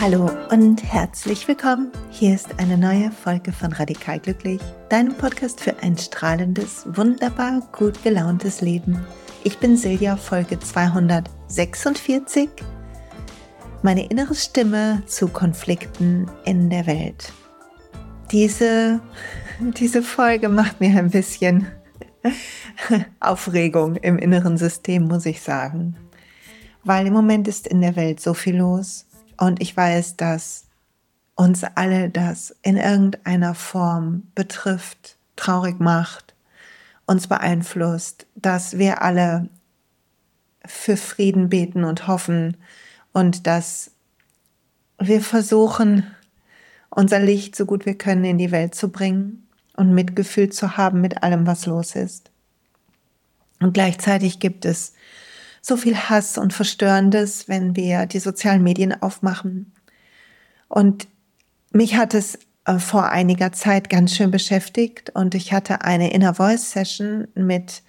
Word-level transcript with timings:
Hallo 0.00 0.30
und 0.50 0.82
herzlich 0.82 1.46
willkommen. 1.46 1.92
Hier 2.10 2.34
ist 2.34 2.58
eine 2.58 2.78
neue 2.78 3.10
Folge 3.10 3.52
von 3.52 3.74
Radikal 3.74 4.18
Glücklich, 4.18 4.62
deinem 4.88 5.14
Podcast 5.14 5.60
für 5.60 5.76
ein 5.82 5.98
strahlendes, 5.98 6.86
wunderbar 6.86 7.60
gut 7.72 8.02
gelauntes 8.02 8.62
Leben. 8.62 9.04
Ich 9.44 9.58
bin 9.58 9.76
Silja, 9.76 10.16
Folge 10.16 10.58
246. 10.58 12.48
Meine 13.82 14.06
innere 14.08 14.34
Stimme 14.34 15.02
zu 15.04 15.28
Konflikten 15.28 16.30
in 16.46 16.70
der 16.70 16.86
Welt. 16.86 17.30
Diese, 18.32 19.00
diese 19.60 20.02
Folge 20.02 20.48
macht 20.48 20.80
mir 20.80 20.98
ein 20.98 21.10
bisschen 21.10 21.66
Aufregung 23.20 23.96
im 23.96 24.18
inneren 24.18 24.56
System, 24.56 25.04
muss 25.04 25.26
ich 25.26 25.42
sagen. 25.42 25.96
Weil 26.82 27.06
im 27.06 27.12
Moment 27.12 27.46
ist 27.46 27.66
in 27.66 27.82
der 27.82 27.94
Welt 27.94 28.20
so 28.20 28.32
viel 28.32 28.56
los 28.56 29.06
und 29.36 29.60
ich 29.60 29.76
weiß, 29.76 30.16
dass 30.16 30.64
uns 31.34 31.62
alle 31.74 32.08
das 32.08 32.56
in 32.62 32.78
irgendeiner 32.78 33.54
Form 33.54 34.22
betrifft, 34.34 35.18
traurig 35.36 35.78
macht, 35.78 36.34
uns 37.06 37.26
beeinflusst, 37.26 38.26
dass 38.34 38.78
wir 38.78 39.02
alle 39.02 39.48
für 40.64 40.96
Frieden 40.96 41.50
beten 41.50 41.84
und 41.84 42.06
hoffen 42.06 42.56
und 43.12 43.46
dass 43.46 43.90
wir 44.98 45.20
versuchen, 45.20 46.06
unser 46.94 47.18
Licht 47.18 47.56
so 47.56 47.66
gut 47.66 47.86
wir 47.86 47.96
können 47.96 48.24
in 48.24 48.38
die 48.38 48.50
Welt 48.50 48.74
zu 48.74 48.90
bringen 48.90 49.48
und 49.76 49.94
Mitgefühl 49.94 50.50
zu 50.50 50.76
haben 50.76 51.00
mit 51.00 51.22
allem, 51.22 51.46
was 51.46 51.66
los 51.66 51.94
ist. 51.96 52.30
Und 53.60 53.72
gleichzeitig 53.72 54.40
gibt 54.40 54.64
es 54.64 54.92
so 55.62 55.76
viel 55.76 55.96
Hass 55.96 56.36
und 56.36 56.52
Verstörendes, 56.52 57.48
wenn 57.48 57.76
wir 57.76 58.06
die 58.06 58.18
sozialen 58.18 58.62
Medien 58.62 59.00
aufmachen. 59.00 59.72
Und 60.68 61.06
mich 61.70 61.96
hat 61.96 62.14
es 62.14 62.38
äh, 62.66 62.78
vor 62.78 63.08
einiger 63.10 63.52
Zeit 63.52 63.88
ganz 63.88 64.14
schön 64.14 64.30
beschäftigt 64.30 65.10
und 65.14 65.34
ich 65.34 65.52
hatte 65.52 65.82
eine 65.82 66.12
Inner 66.12 66.34
Voice 66.34 66.72
Session 66.72 67.28
mit 67.34 67.82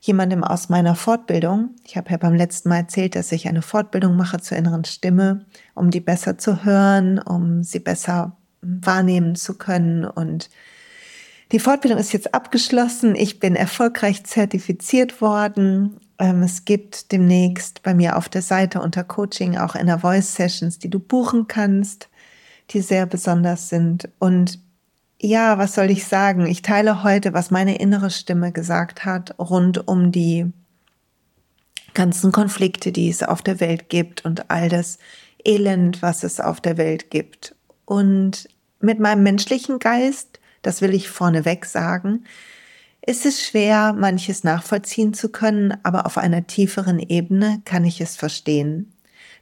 jemandem 0.00 0.42
aus 0.42 0.68
meiner 0.68 0.94
Fortbildung. 0.94 1.74
Ich 1.84 1.96
habe 1.96 2.10
ja 2.10 2.16
beim 2.16 2.34
letzten 2.34 2.70
Mal 2.70 2.78
erzählt, 2.78 3.14
dass 3.14 3.32
ich 3.32 3.48
eine 3.48 3.62
Fortbildung 3.62 4.16
mache 4.16 4.40
zur 4.40 4.56
inneren 4.56 4.84
Stimme, 4.84 5.44
um 5.74 5.90
die 5.90 6.00
besser 6.00 6.38
zu 6.38 6.64
hören, 6.64 7.18
um 7.18 7.62
sie 7.62 7.80
besser 7.80 8.37
wahrnehmen 8.60 9.34
zu 9.34 9.54
können 9.54 10.04
und 10.04 10.50
die 11.52 11.60
Fortbildung 11.60 11.98
ist 11.98 12.12
jetzt 12.12 12.34
abgeschlossen. 12.34 13.14
Ich 13.14 13.40
bin 13.40 13.56
erfolgreich 13.56 14.24
zertifiziert 14.24 15.22
worden 15.22 15.98
ähm, 16.18 16.42
es 16.42 16.64
gibt 16.64 17.12
demnächst 17.12 17.82
bei 17.82 17.94
mir 17.94 18.16
auf 18.16 18.28
der 18.28 18.42
Seite 18.42 18.80
unter 18.80 19.04
Coaching 19.04 19.56
auch 19.56 19.74
Inner 19.74 20.00
Voice 20.00 20.34
Sessions, 20.34 20.78
die 20.78 20.90
du 20.90 20.98
buchen 20.98 21.46
kannst, 21.46 22.08
die 22.70 22.80
sehr 22.80 23.06
besonders 23.06 23.68
sind. 23.68 24.08
Und 24.18 24.58
ja, 25.20 25.58
was 25.58 25.74
soll 25.74 25.90
ich 25.90 26.06
sagen? 26.06 26.46
Ich 26.46 26.62
teile 26.62 27.02
heute, 27.02 27.32
was 27.32 27.50
meine 27.50 27.78
innere 27.78 28.10
Stimme 28.10 28.52
gesagt 28.52 29.04
hat 29.04 29.38
rund 29.38 29.88
um 29.88 30.12
die 30.12 30.52
ganzen 31.94 32.32
Konflikte, 32.32 32.92
die 32.92 33.08
es 33.08 33.22
auf 33.22 33.42
der 33.42 33.60
Welt 33.60 33.88
gibt 33.88 34.24
und 34.24 34.50
all 34.50 34.68
das 34.68 34.98
Elend, 35.44 36.02
was 36.02 36.24
es 36.24 36.40
auf 36.40 36.60
der 36.60 36.76
Welt 36.76 37.10
gibt. 37.10 37.54
Und 37.88 38.50
mit 38.80 39.00
meinem 39.00 39.22
menschlichen 39.22 39.78
Geist, 39.78 40.40
das 40.60 40.82
will 40.82 40.92
ich 40.92 41.08
vorneweg 41.08 41.64
sagen, 41.64 42.24
ist 43.00 43.24
es 43.24 43.42
schwer, 43.42 43.94
manches 43.94 44.44
nachvollziehen 44.44 45.14
zu 45.14 45.30
können, 45.30 45.74
aber 45.84 46.04
auf 46.04 46.18
einer 46.18 46.46
tieferen 46.46 46.98
Ebene 46.98 47.62
kann 47.64 47.86
ich 47.86 48.02
es 48.02 48.14
verstehen. 48.14 48.92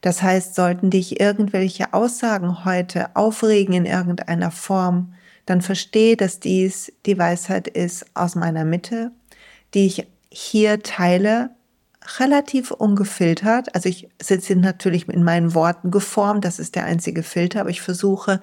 Das 0.00 0.22
heißt, 0.22 0.54
sollten 0.54 0.90
dich 0.90 1.18
irgendwelche 1.18 1.92
Aussagen 1.92 2.64
heute 2.64 3.16
aufregen 3.16 3.74
in 3.74 3.84
irgendeiner 3.84 4.52
Form, 4.52 5.14
dann 5.44 5.60
verstehe, 5.60 6.16
dass 6.16 6.38
dies 6.38 6.92
die 7.04 7.18
Weisheit 7.18 7.66
ist 7.66 8.06
aus 8.14 8.36
meiner 8.36 8.64
Mitte, 8.64 9.10
die 9.74 9.86
ich 9.86 10.06
hier 10.30 10.84
teile, 10.84 11.50
relativ 12.18 12.70
ungefiltert. 12.70 13.74
Also 13.74 13.88
ich 13.88 14.08
sitze 14.20 14.56
natürlich 14.56 15.08
in 15.08 15.22
meinen 15.22 15.54
Worten 15.54 15.90
geformt, 15.90 16.44
das 16.44 16.58
ist 16.58 16.76
der 16.76 16.84
einzige 16.84 17.22
Filter, 17.22 17.60
aber 17.60 17.70
ich 17.70 17.80
versuche, 17.80 18.40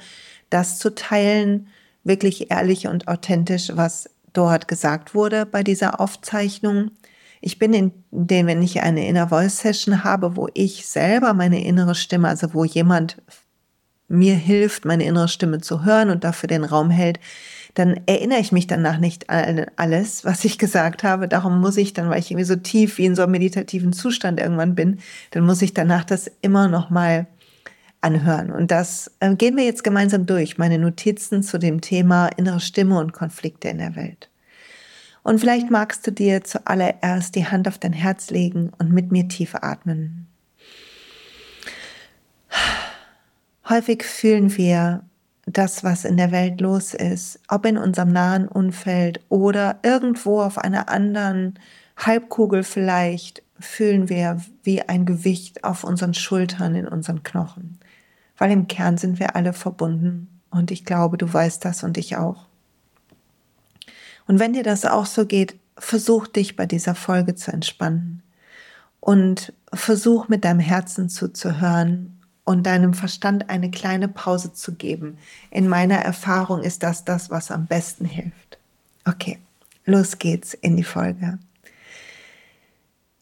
das 0.50 0.80
zu 0.80 0.94
teilen, 0.94 1.68
wirklich 2.04 2.52
ehrlich 2.52 2.88
und 2.88 3.08
authentisch, 3.08 3.72
was 3.76 4.10
dort 4.34 4.68
gesagt 4.68 5.16
wurde 5.16 5.46
bei 5.46 5.64
dieser 5.64 6.00
Aufzeichnung. 6.00 6.92
Ich 7.42 7.60
bin 7.60 7.74
in 7.74 7.92
dem, 8.12 8.48
wenn 8.48 8.62
ich 8.62 8.82
eine 8.82 9.08
Inner 9.08 9.30
Voice 9.30 9.60
Session 9.60 10.04
habe, 10.04 10.36
wo 10.36 10.48
ich 10.54 10.86
selber 10.86 11.34
meine 11.34 11.64
innere 11.64 11.96
Stimme, 11.96 12.30
also 12.30 12.54
wo 12.54 12.64
jemand 12.64 13.18
mir 14.14 14.36
hilft, 14.36 14.86
meine 14.86 15.06
innere 15.06 15.28
Stimme 15.28 15.60
zu 15.60 15.84
hören 15.84 16.10
und 16.10 16.24
dafür 16.24 16.48
den 16.48 16.64
Raum 16.64 16.90
hält, 16.90 17.20
dann 17.74 18.00
erinnere 18.06 18.40
ich 18.40 18.52
mich 18.52 18.68
danach 18.68 19.00
nicht 19.00 19.30
an 19.30 19.66
alles, 19.78 20.24
was 20.24 20.46
ich 20.46 20.60
gesagt 20.60 21.04
habe. 21.04 21.28
Darum 21.28 21.60
muss 21.60 21.78
ich 21.78 21.94
dann, 21.94 22.10
weil 22.10 22.20
ich 22.20 22.30
irgendwie 22.30 22.46
so 22.46 22.56
tief 22.56 22.98
wie 23.00 23.06
in 23.06 23.16
so 23.16 23.24
einem 23.24 23.32
meditativen 23.32 23.94
Zustand 23.94 24.40
irgendwann 24.40 24.76
bin, 24.76 25.00
dann 25.32 25.44
muss 25.44 25.62
ich 25.62 25.74
danach 25.74 26.04
das 26.04 26.30
immer 26.42 26.68
noch 26.68 26.92
mal 26.92 27.26
anhören. 28.02 28.52
Und 28.52 28.70
das 28.70 29.12
äh, 29.20 29.36
gehen 29.36 29.58
wir 29.58 29.64
jetzt 29.64 29.84
gemeinsam 29.84 30.26
durch, 30.26 30.58
meine 30.58 30.78
Notizen 30.78 31.42
zu 31.42 31.58
dem 31.58 31.82
Thema 31.82 32.28
innere 32.28 32.60
Stimme 32.60 33.00
und 33.00 33.14
Konflikte 33.14 33.70
in 33.70 33.80
der 33.80 33.96
Welt. 33.96 34.30
Und 35.24 35.40
vielleicht 35.40 35.72
magst 35.72 36.06
du 36.06 36.12
dir 36.12 36.44
zuallererst 36.44 37.34
die 37.36 37.48
Hand 37.48 37.68
auf 37.68 37.80
dein 37.80 37.94
Herz 37.94 38.30
legen 38.30 38.72
und 38.78 38.92
mit 38.92 39.12
mir 39.12 39.30
tief 39.30 39.56
atmen. 39.56 40.28
Häufig 43.74 44.04
fühlen 44.04 44.56
wir 44.56 45.04
das, 45.46 45.84
was 45.84 46.06
in 46.06 46.18
der 46.18 46.32
Welt 46.32 46.62
los 46.62 46.94
ist, 46.94 47.40
ob 47.48 47.66
in 47.66 47.78
unserem 47.78 48.12
nahen 48.12 48.48
Umfeld 48.48 49.20
oder 49.30 49.80
irgendwo 49.82 50.42
auf 50.42 50.58
einer 50.58 50.90
anderen 50.90 51.60
Halbkugel 51.98 52.64
vielleicht, 52.64 53.42
fühlen 53.60 54.10
wir 54.10 54.42
wie 54.64 54.82
ein 54.82 55.06
Gewicht 55.06 55.64
auf 55.64 55.84
unseren 55.84 56.14
Schultern, 56.14 56.76
in 56.76 56.88
unseren 56.88 57.24
Knochen 57.24 57.80
weil 58.38 58.52
im 58.52 58.68
Kern 58.68 58.98
sind 58.98 59.20
wir 59.20 59.36
alle 59.36 59.54
verbunden 59.54 60.28
und 60.50 60.72
ich 60.72 60.86
glaube, 60.86 61.18
du 61.18 61.32
weißt 61.32 61.64
das 61.64 61.84
und 61.84 61.98
ich 61.98 62.18
auch. 62.18 62.46
Und 64.28 64.40
wenn 64.40 64.54
dir 64.54 64.64
das 64.64 64.86
auch 64.86 65.06
so 65.06 65.26
geht, 65.26 65.56
versuch 65.78 66.28
dich 66.28 66.56
bei 66.56 66.66
dieser 66.66 66.96
Folge 66.96 67.36
zu 67.36 67.52
entspannen 67.52 68.22
und 69.00 69.54
versuch 69.74 70.28
mit 70.28 70.46
deinem 70.46 70.60
Herzen 70.60 71.10
zuzuhören 71.10 72.13
und 72.46 72.64
deinem 72.64 72.94
Verstand 72.94 73.50
eine 73.50 73.72
kleine 73.72 74.08
Pause 74.08 74.54
zu 74.54 74.74
geben. 74.74 75.18
In 75.50 75.68
meiner 75.68 75.98
Erfahrung 75.98 76.62
ist 76.62 76.84
das 76.84 77.06
das, 77.06 77.30
was 77.30 77.52
am 77.52 77.68
besten 77.68 78.06
hilft. 78.06 78.58
Okay, 79.06 79.40
los 79.86 80.18
geht's 80.20 80.54
in 80.54 80.76
die 80.76 80.84
Folge. 80.84 81.40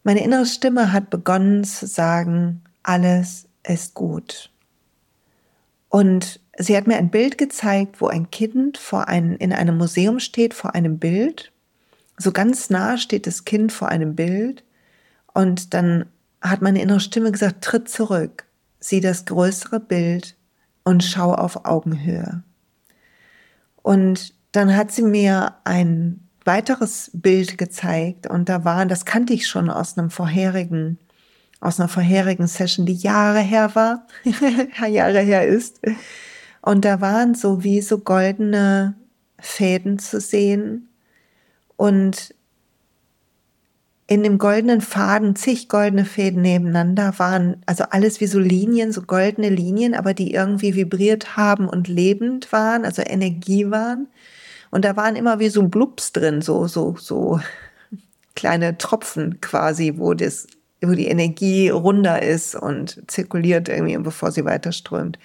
Meine 0.04 0.24
innere 0.24 0.48
Stimme 0.48 0.92
hat 0.92 1.10
begonnen 1.10 1.64
zu 1.64 1.86
sagen, 1.86 2.64
alles 2.82 3.48
ist 3.64 3.94
gut. 3.94 4.50
Und 5.90 6.40
sie 6.58 6.76
hat 6.76 6.88
mir 6.88 6.98
ein 6.98 7.12
Bild 7.12 7.38
gezeigt, 7.38 8.02
wo 8.02 8.08
ein 8.08 8.32
Kind 8.32 8.78
vor 8.78 9.08
einem, 9.08 9.36
in 9.38 9.54
einem 9.54 9.78
Museum 9.78 10.20
steht, 10.20 10.54
vor 10.54 10.74
einem 10.74 10.98
Bild. 10.98 11.52
So 12.18 12.32
ganz 12.32 12.70
nah 12.70 12.98
steht 12.98 13.28
das 13.28 13.46
Kind 13.46 13.72
vor 13.72 13.90
einem 13.90 14.16
Bild. 14.16 14.64
Und 15.34 15.74
dann 15.74 16.06
hat 16.42 16.62
meine 16.62 16.82
innere 16.82 17.00
Stimme 17.00 17.32
gesagt, 17.32 17.64
tritt 17.64 17.90
zurück, 17.90 18.46
sieh 18.82 19.00
das 19.00 19.24
größere 19.24 19.80
Bild 19.80 20.36
und 20.84 21.04
schau 21.04 21.34
auf 21.34 21.66
Augenhöhe. 21.66 22.44
Und 23.82 24.34
dann 24.52 24.76
hat 24.76 24.92
sie 24.92 25.04
mir 25.04 25.56
ein 25.64 26.28
weiteres 26.44 27.12
Bild 27.14 27.58
gezeigt 27.58 28.28
und 28.28 28.50
da 28.50 28.66
waren, 28.66 28.90
das 28.90 29.06
kannte 29.06 29.32
ich 29.32 29.48
schon 29.48 29.70
aus 29.70 29.98
einem 29.98 30.10
vorherigen 30.10 30.98
aus 31.62 31.80
einer 31.80 31.88
vorherigen 31.88 32.48
Session, 32.48 32.88
die 32.88 32.96
Jahre 32.96 33.40
her 33.40 33.76
war, 33.76 34.08
Jahre 34.90 35.20
her 35.20 35.48
ist. 35.48 35.80
Und 36.62 36.86
da 36.86 37.02
waren 37.02 37.36
so 37.36 37.64
wie 37.64 37.82
so 37.82 38.00
goldene 38.00 38.96
Fäden 39.40 40.00
zu 40.00 40.20
sehen 40.20 40.90
und 41.78 42.36
in 44.12 44.24
dem 44.24 44.40
goldenen 44.40 44.82
Faden 44.82 45.38
zig 45.38 45.70
goldene 45.70 46.04
Fäden 46.04 46.42
nebeneinander 46.42 47.14
waren, 47.16 47.64
also 47.66 47.86
alles 47.92 48.20
wie 48.20 48.28
so 48.28 48.40
Linien, 48.40 48.92
so 48.92 49.04
goldene 49.04 49.48
Linien, 49.48 49.96
aber 49.96 50.14
die 50.14 50.34
irgendwie 50.34 50.76
vibriert 50.76 51.38
haben 51.38 51.70
und 51.70 51.88
lebend 51.88 52.52
waren, 52.52 52.84
also 52.84 53.02
Energie 53.02 53.72
waren. 53.72 54.08
Und 54.70 54.84
da 54.84 54.98
waren 54.98 55.16
immer 55.16 55.40
wie 55.40 55.48
so 55.48 55.64
Blubs 55.64 56.12
drin, 56.12 56.42
so, 56.42 56.68
so, 56.68 56.98
so 57.00 57.40
kleine 58.36 58.78
Tropfen 58.78 59.40
quasi, 59.40 59.94
wo 59.96 60.14
das 60.14 60.48
wo 60.82 60.92
die 60.92 61.08
Energie 61.08 61.70
runder 61.70 62.22
ist 62.22 62.54
und 62.54 63.10
zirkuliert 63.10 63.70
irgendwie, 63.70 63.98
bevor 63.98 64.34
sie 64.34 64.44
weiter 64.44 64.74
strömt. 64.74 65.20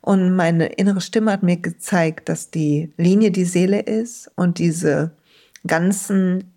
Und 0.00 0.34
meine 0.34 0.66
innere 0.66 1.00
Stimme 1.00 1.30
hat 1.30 1.44
mir 1.44 1.58
gezeigt, 1.58 2.28
dass 2.28 2.50
die 2.50 2.92
Linie 2.96 3.30
die 3.30 3.44
Seele 3.44 3.78
ist 3.78 4.32
und 4.34 4.58
diese 4.58 5.12
ganzen 5.64 6.50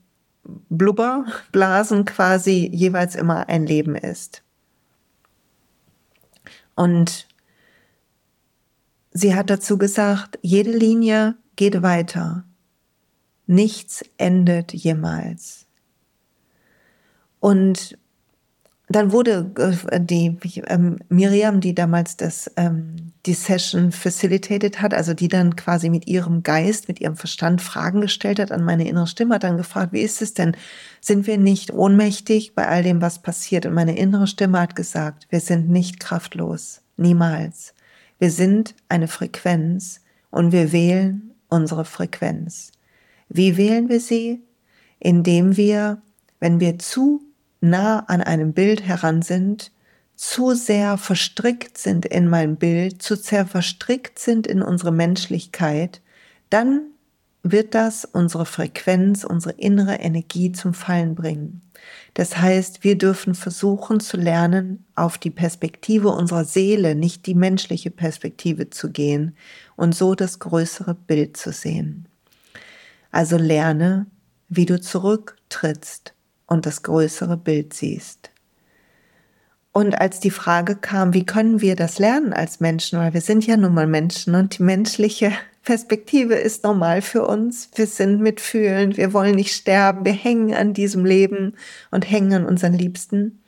Blubberblasen 0.43 2.05
quasi 2.05 2.69
jeweils 2.73 3.15
immer 3.15 3.47
ein 3.49 3.65
Leben 3.65 3.95
ist. 3.95 4.43
Und 6.75 7.27
sie 9.11 9.35
hat 9.35 9.49
dazu 9.49 9.77
gesagt, 9.77 10.39
jede 10.41 10.71
Linie 10.71 11.35
geht 11.55 11.81
weiter. 11.81 12.45
Nichts 13.45 14.03
endet 14.17 14.73
jemals. 14.73 15.67
Und 17.39 17.97
dann 18.87 19.11
wurde 19.11 19.51
äh, 19.89 19.99
die 19.99 20.37
ähm, 20.67 20.99
Miriam, 21.09 21.59
die 21.59 21.75
damals 21.75 22.17
das, 22.17 22.51
ähm, 22.55 23.02
die 23.25 23.33
Session 23.33 23.91
facilitated 23.91 24.81
hat, 24.81 24.93
also 24.93 25.13
die 25.13 25.29
dann 25.29 25.55
quasi 25.55 25.89
mit 25.89 26.07
ihrem 26.07 26.43
Geist, 26.43 26.89
mit 26.89 26.99
ihrem 26.99 27.15
Verstand 27.15 27.61
Fragen 27.61 28.01
gestellt 28.01 28.39
hat 28.39 28.51
an 28.51 28.65
meine 28.65 28.87
innere 28.87 29.07
Stimme, 29.07 29.35
hat 29.35 29.43
dann 29.43 29.57
gefragt, 29.57 29.93
wie 29.93 30.01
ist 30.01 30.21
es 30.21 30.33
denn? 30.33 30.57
Sind 30.99 31.25
wir 31.25 31.37
nicht 31.37 31.71
ohnmächtig 31.71 32.53
bei 32.53 32.67
all 32.67 32.83
dem, 32.83 33.01
was 33.01 33.21
passiert? 33.21 33.65
Und 33.65 33.73
meine 33.73 33.97
innere 33.97 34.27
Stimme 34.27 34.59
hat 34.59 34.75
gesagt, 34.75 35.27
wir 35.29 35.39
sind 35.39 35.69
nicht 35.69 35.99
kraftlos. 35.99 36.81
Niemals. 36.97 37.73
Wir 38.19 38.29
sind 38.29 38.75
eine 38.89 39.07
Frequenz 39.07 40.01
und 40.29 40.51
wir 40.51 40.71
wählen 40.71 41.31
unsere 41.49 41.85
Frequenz. 41.85 42.71
Wie 43.29 43.57
wählen 43.57 43.89
wir 43.89 43.99
sie? 43.99 44.43
Indem 44.99 45.57
wir, 45.57 46.01
wenn 46.39 46.59
wir 46.59 46.77
zu 46.79 47.21
nah 47.61 47.99
an 47.99 48.21
einem 48.21 48.53
Bild 48.53 48.83
heran 48.85 49.21
sind, 49.21 49.72
zu 50.15 50.53
sehr 50.53 50.97
verstrickt 50.97 51.77
sind 51.77 52.05
in 52.05 52.27
mein 52.27 52.55
Bild, 52.57 53.01
zu 53.01 53.15
sehr 53.15 53.45
verstrickt 53.45 54.19
sind 54.19 54.47
in 54.47 54.61
unsere 54.61 54.91
Menschlichkeit, 54.91 56.01
dann 56.49 56.93
wird 57.43 57.75
das 57.75 58.05
unsere 58.05 58.45
Frequenz, 58.45 59.23
unsere 59.23 59.55
innere 59.55 59.95
Energie 59.95 60.51
zum 60.53 60.73
Fallen 60.73 61.13
bringen. 61.13 61.61
Das 62.13 62.37
heißt, 62.37 62.83
wir 62.83 62.97
dürfen 62.97 63.35
versuchen 63.35 63.99
zu 63.99 64.15
lernen, 64.15 64.85
auf 64.95 65.17
die 65.17 65.31
Perspektive 65.31 66.09
unserer 66.09 66.45
Seele, 66.45 66.95
nicht 66.95 67.25
die 67.25 67.35
menschliche 67.35 67.91
Perspektive 67.91 68.69
zu 68.69 68.91
gehen 68.91 69.35
und 69.75 69.93
so 69.93 70.15
das 70.15 70.39
größere 70.39 70.93
Bild 70.93 71.35
zu 71.35 71.51
sehen. 71.51 72.07
Also 73.11 73.37
lerne, 73.37 74.05
wie 74.47 74.65
du 74.65 74.79
zurücktrittst 74.79 76.13
und 76.47 76.65
das 76.65 76.83
größere 76.83 77.35
Bild 77.35 77.73
siehst. 77.73 78.32
Und 79.73 79.99
als 79.99 80.19
die 80.19 80.29
Frage 80.29 80.75
kam, 80.75 81.15
wie 81.15 81.25
können 81.25 81.59
wir 81.59 81.75
das 81.75 81.97
lernen 81.97 82.31
als 82.31 82.59
Menschen, 82.59 82.99
weil 82.99 83.15
wir 83.15 83.21
sind 83.21 83.45
ja 83.47 83.57
nun 83.57 83.73
mal 83.73 83.87
Menschen 83.87 84.35
und 84.35 84.59
die 84.59 84.63
menschliche 84.63 85.33
Perspektive 85.63 86.35
ist 86.35 86.63
normal 86.63 87.01
für 87.01 87.25
uns. 87.25 87.69
Wir 87.73 87.87
sind 87.87 88.21
mitfühlend, 88.21 88.97
wir 88.97 89.13
wollen 89.13 89.35
nicht 89.35 89.53
sterben, 89.55 90.05
wir 90.05 90.13
hängen 90.13 90.53
an 90.53 90.73
diesem 90.73 91.05
Leben 91.05 91.55
und 91.89 92.09
hängen 92.09 92.33
an 92.33 92.45
unseren 92.45 92.73
Liebsten. 92.73 93.41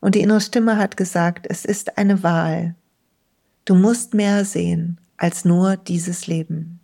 Und 0.00 0.16
die 0.16 0.22
innere 0.22 0.40
Stimme 0.40 0.76
hat 0.76 0.96
gesagt, 0.96 1.46
es 1.48 1.64
ist 1.64 1.98
eine 1.98 2.22
Wahl. 2.22 2.74
Du 3.64 3.74
musst 3.74 4.14
mehr 4.14 4.44
sehen 4.44 4.98
als 5.16 5.44
nur 5.44 5.76
dieses 5.76 6.26
Leben. 6.26 6.80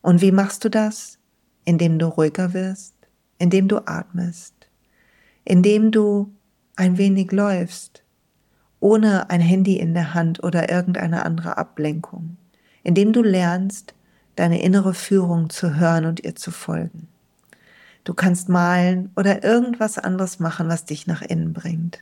Und 0.00 0.20
wie 0.20 0.32
machst 0.32 0.64
du 0.64 0.68
das? 0.68 1.18
Indem 1.64 1.98
du 1.98 2.06
ruhiger 2.06 2.54
wirst, 2.54 2.94
indem 3.38 3.66
du 3.66 3.78
atmest, 3.86 4.54
indem 5.44 5.90
du 5.90 6.35
ein 6.76 6.98
wenig 6.98 7.32
läufst, 7.32 8.02
ohne 8.80 9.30
ein 9.30 9.40
Handy 9.40 9.78
in 9.78 9.94
der 9.94 10.14
Hand 10.14 10.44
oder 10.44 10.70
irgendeine 10.70 11.24
andere 11.24 11.56
Ablenkung, 11.58 12.36
indem 12.82 13.12
du 13.12 13.22
lernst, 13.22 13.94
deine 14.36 14.62
innere 14.62 14.94
Führung 14.94 15.50
zu 15.50 15.76
hören 15.76 16.04
und 16.04 16.22
ihr 16.22 16.36
zu 16.36 16.50
folgen. 16.50 17.08
Du 18.04 18.14
kannst 18.14 18.48
malen 18.48 19.10
oder 19.16 19.42
irgendwas 19.42 19.98
anderes 19.98 20.38
machen, 20.38 20.68
was 20.68 20.84
dich 20.84 21.06
nach 21.06 21.22
innen 21.22 21.52
bringt. 21.52 21.98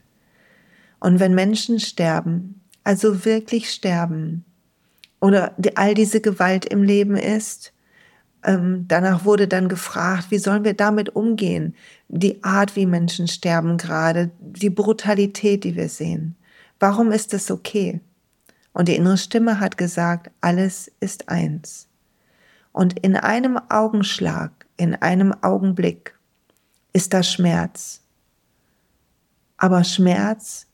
Und 0.99 1.19
wenn 1.19 1.33
Menschen 1.33 1.79
sterben, 1.79 2.61
also 2.83 3.25
wirklich 3.25 3.71
sterben, 3.71 4.45
oder 5.21 5.55
all 5.75 5.95
diese 5.95 6.21
Gewalt 6.21 6.65
im 6.65 6.83
Leben 6.83 7.17
ist, 7.17 7.73
ähm, 8.45 8.85
danach 8.87 9.25
wurde 9.25 9.47
dann 9.47 9.67
gefragt, 9.67 10.27
wie 10.29 10.37
sollen 10.37 10.63
wir 10.63 10.75
damit 10.75 11.15
umgehen? 11.15 11.75
Die 12.07 12.43
Art, 12.43 12.75
wie 12.75 12.85
Menschen 12.85 13.27
sterben 13.27 13.77
gerade, 13.77 14.31
die 14.39 14.69
Brutalität, 14.69 15.63
die 15.63 15.75
wir 15.75 15.89
sehen. 15.89 16.35
Warum 16.79 17.11
ist 17.11 17.33
das 17.33 17.49
okay? 17.49 18.01
Und 18.71 18.87
die 18.87 18.95
innere 18.95 19.17
Stimme 19.17 19.59
hat 19.59 19.77
gesagt, 19.77 20.31
alles 20.41 20.91
ist 20.99 21.29
eins. 21.29 21.87
Und 22.71 22.99
in 22.99 23.15
einem 23.15 23.57
Augenschlag, 23.69 24.65
in 24.77 24.95
einem 24.95 25.33
Augenblick 25.41 26.17
ist 26.93 27.13
da 27.13 27.23
Schmerz. 27.23 28.01
Aber 29.57 29.83
Schmerz 29.83 30.67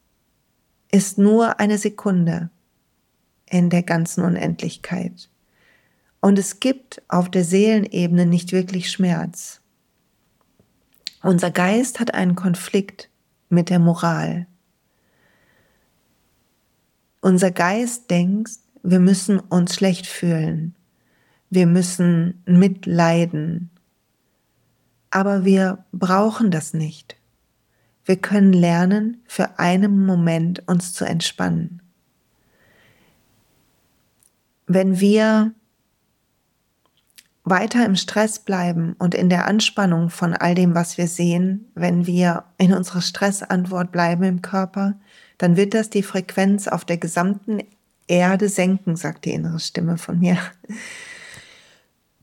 ist 0.91 1.17
nur 1.17 1.59
eine 1.59 1.77
Sekunde 1.77 2.49
in 3.45 3.69
der 3.69 3.83
ganzen 3.83 4.23
Unendlichkeit. 4.23 5.30
Und 6.21 6.37
es 6.37 6.59
gibt 6.59 7.01
auf 7.07 7.29
der 7.29 7.43
Seelenebene 7.43 8.27
nicht 8.27 8.51
wirklich 8.51 8.91
Schmerz. 8.91 9.59
Unser 11.23 11.51
Geist 11.51 11.99
hat 11.99 12.13
einen 12.13 12.35
Konflikt 12.35 13.09
mit 13.49 13.69
der 13.69 13.79
Moral. 13.79 14.47
Unser 17.21 17.51
Geist 17.51 18.09
denkt, 18.09 18.51
wir 18.83 18.99
müssen 18.99 19.39
uns 19.39 19.75
schlecht 19.75 20.07
fühlen. 20.07 20.75
Wir 21.49 21.67
müssen 21.67 22.41
mitleiden. 22.45 23.69
Aber 25.09 25.43
wir 25.43 25.83
brauchen 25.91 26.49
das 26.51 26.73
nicht. 26.73 27.17
Wir 28.05 28.15
können 28.15 28.53
lernen, 28.53 29.21
für 29.27 29.59
einen 29.59 30.05
Moment 30.05 30.67
uns 30.67 30.93
zu 30.93 31.05
entspannen. 31.05 31.81
Wenn 34.65 34.99
wir 34.99 35.53
weiter 37.43 37.85
im 37.85 37.95
Stress 37.95 38.39
bleiben 38.39 38.95
und 38.99 39.15
in 39.15 39.29
der 39.29 39.47
Anspannung 39.47 40.09
von 40.09 40.33
all 40.33 40.55
dem, 40.55 40.75
was 40.75 40.97
wir 40.97 41.07
sehen, 41.07 41.71
wenn 41.73 42.05
wir 42.05 42.43
in 42.57 42.73
unserer 42.73 43.01
Stressantwort 43.01 43.91
bleiben 43.91 44.23
im 44.23 44.41
Körper, 44.41 44.99
dann 45.37 45.57
wird 45.57 45.73
das 45.73 45.89
die 45.89 46.03
Frequenz 46.03 46.67
auf 46.67 46.85
der 46.85 46.97
gesamten 46.97 47.59
Erde 48.07 48.47
senken, 48.47 48.95
sagt 48.95 49.25
die 49.25 49.31
innere 49.31 49.59
Stimme 49.59 49.97
von 49.97 50.19
mir. 50.19 50.37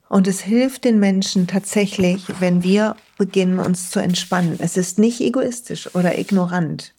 Und 0.09 0.27
es 0.27 0.41
hilft 0.41 0.85
den 0.85 1.01
Menschen 1.01 1.47
tatsächlich, 1.47 2.25
wenn 2.41 2.63
wir 2.63 2.97
beginnen, 3.19 3.59
uns 3.59 3.91
zu 3.91 4.01
entspannen. 4.01 4.57
Es 4.59 4.77
ist 4.77 4.99
nicht 4.99 5.21
egoistisch 5.21 5.95
oder 5.95 6.19
ignorant. 6.19 6.95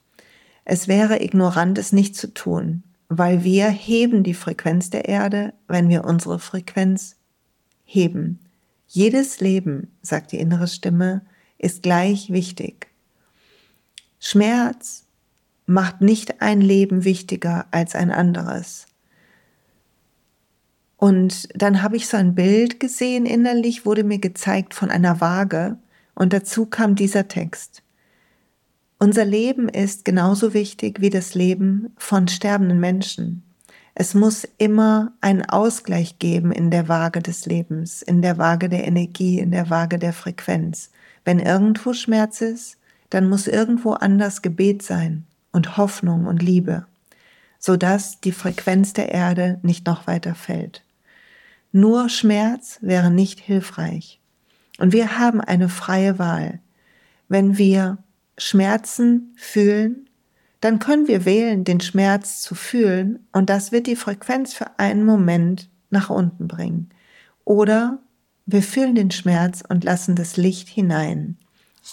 Es 0.66 0.88
wäre 0.88 1.24
ignorant, 1.24 1.78
es 1.80 1.92
nicht 1.92 2.16
zu 2.16 2.34
tun, 2.34 2.84
weil 3.08 3.44
wir 3.44 3.70
heben 3.70 4.24
die 4.24 4.36
Frequenz 4.36 4.92
der 4.92 5.08
Erde, 5.08 5.54
wenn 5.68 5.90
wir 5.90 6.04
unsere 6.04 6.38
Frequenz 6.38 7.16
heben. 7.90 8.40
Jedes 8.88 9.40
Leben, 9.40 9.92
sagt 10.02 10.32
die 10.32 10.40
innere 10.40 10.68
Stimme, 10.68 11.22
ist 11.58 11.84
gleich 11.84 12.32
wichtig. 12.32 12.88
Schmerz 14.20 15.06
macht 15.66 16.02
nicht 16.02 16.42
ein 16.42 16.62
Leben 16.62 17.04
wichtiger 17.04 17.68
als 17.72 17.96
ein 17.96 18.12
anderes. 18.12 18.88
Und 20.98 21.48
dann 21.56 21.82
habe 21.82 21.96
ich 21.96 22.08
so 22.08 22.18
ein 22.18 22.36
Bild 22.36 22.80
gesehen 22.80 23.26
innerlich, 23.26 23.86
wurde 23.86 24.04
mir 24.04 24.20
gezeigt 24.20 24.74
von 24.74 24.92
einer 24.92 25.22
Waage 25.22 25.78
und 26.14 26.34
dazu 26.34 26.66
kam 26.66 26.96
dieser 26.96 27.28
Text. 27.28 27.82
Unser 29.00 29.24
Leben 29.24 29.70
ist 29.70 30.04
genauso 30.04 30.54
wichtig 30.54 31.00
wie 31.00 31.10
das 31.10 31.34
Leben 31.34 31.94
von 31.98 32.28
sterbenden 32.28 32.80
Menschen. 32.82 33.44
Es 33.96 34.14
muss 34.14 34.48
immer 34.58 35.14
einen 35.22 35.44
Ausgleich 35.44 36.20
geben 36.20 36.52
in 36.52 36.72
der 36.72 36.88
Waage 36.88 37.22
des 37.22 37.46
Lebens, 37.46 38.02
in 38.02 38.22
der 38.22 38.38
Waage 38.38 38.70
der 38.70 38.88
Energie, 38.88 39.40
in 39.40 39.52
der 39.52 39.70
Waage 39.70 40.00
der 40.00 40.14
Frequenz. 40.14 40.92
Wenn 41.26 41.40
irgendwo 41.40 41.94
Schmerz 41.94 42.42
ist, 42.42 42.78
dann 43.10 43.28
muss 43.28 43.48
irgendwo 43.48 43.94
anders 43.94 44.42
Gebet 44.42 44.84
sein 44.84 45.26
und 45.52 45.78
Hoffnung 45.78 46.28
und 46.28 46.42
Liebe, 46.42 46.86
sodass 47.58 48.22
die 48.22 48.32
Frequenz 48.32 48.94
der 48.94 49.12
Erde 49.12 49.60
nicht 49.64 49.86
noch 49.86 50.08
weiter 50.08 50.36
fällt. 50.36 50.84
Nur 51.72 52.10
Schmerz 52.10 52.80
wäre 52.82 53.12
nicht 53.12 53.40
hilfreich. 53.40 54.20
Und 54.80 54.94
wir 54.94 55.20
haben 55.20 55.42
eine 55.42 55.70
freie 55.70 56.18
Wahl. 56.18 56.60
Wenn 57.28 57.58
wir 57.58 57.98
Schmerzen 58.38 59.36
fühlen, 59.36 60.09
dann 60.62 60.80
können 60.80 61.08
wir 61.08 61.26
wählen, 61.26 61.64
den 61.64 61.80
Schmerz 61.80 62.42
zu 62.42 62.56
fühlen 62.56 63.28
und 63.32 63.50
das 63.50 63.72
wird 63.72 63.88
die 63.88 63.96
Frequenz 63.96 64.54
für 64.54 64.78
einen 64.78 65.06
Moment 65.06 65.70
nach 65.90 66.10
unten 66.10 66.48
bringen. 66.48 66.90
Oder 67.46 68.00
wir 68.46 68.62
fühlen 68.62 68.96
den 68.96 69.12
Schmerz 69.12 69.64
und 69.68 69.84
lassen 69.84 70.16
das 70.16 70.38
Licht 70.38 70.68
hinein 70.68 71.38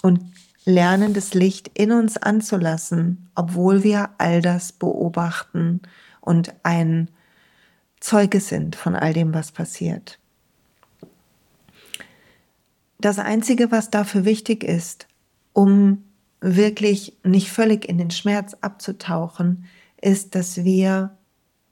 und 0.01 0.19
lernen 0.65 1.13
das 1.13 1.33
Licht 1.33 1.71
in 1.75 1.91
uns 1.91 2.17
anzulassen, 2.17 3.29
obwohl 3.35 3.83
wir 3.83 4.09
all 4.17 4.41
das 4.41 4.73
beobachten 4.73 5.81
und 6.19 6.53
ein 6.63 7.09
Zeuge 7.99 8.41
sind 8.41 8.75
von 8.75 8.95
all 8.95 9.13
dem, 9.13 9.33
was 9.33 9.51
passiert. 9.51 10.19
Das 12.99 13.17
Einzige, 13.19 13.71
was 13.71 13.89
dafür 13.89 14.25
wichtig 14.25 14.63
ist, 14.63 15.07
um 15.53 16.03
wirklich 16.41 17.17
nicht 17.23 17.49
völlig 17.49 17.87
in 17.87 17.97
den 17.97 18.11
Schmerz 18.11 18.55
abzutauchen, 18.61 19.65
ist, 20.01 20.35
dass 20.35 20.63
wir 20.63 21.17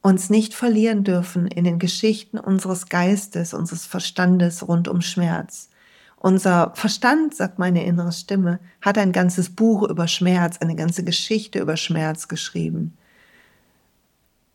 uns 0.01 0.29
nicht 0.29 0.53
verlieren 0.53 1.03
dürfen 1.03 1.47
in 1.47 1.63
den 1.63 1.79
Geschichten 1.79 2.37
unseres 2.37 2.87
Geistes, 2.89 3.53
unseres 3.53 3.85
Verstandes 3.85 4.67
rund 4.67 4.87
um 4.87 5.01
Schmerz. 5.01 5.69
Unser 6.17 6.71
Verstand, 6.75 7.35
sagt 7.35 7.59
meine 7.59 7.85
innere 7.85 8.11
Stimme, 8.11 8.59
hat 8.81 8.97
ein 8.97 9.11
ganzes 9.11 9.49
Buch 9.49 9.83
über 9.83 10.07
Schmerz, 10.07 10.57
eine 10.59 10.75
ganze 10.75 11.03
Geschichte 11.03 11.59
über 11.59 11.77
Schmerz 11.77 12.27
geschrieben. 12.27 12.97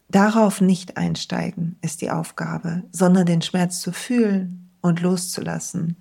Darauf 0.09 0.61
nicht 0.61 0.97
einsteigen 0.97 1.77
ist 1.83 2.01
die 2.01 2.11
Aufgabe, 2.11 2.83
sondern 2.91 3.27
den 3.27 3.43
Schmerz 3.43 3.81
zu 3.81 3.93
fühlen 3.93 4.69
und 4.81 5.01
loszulassen. 5.01 5.97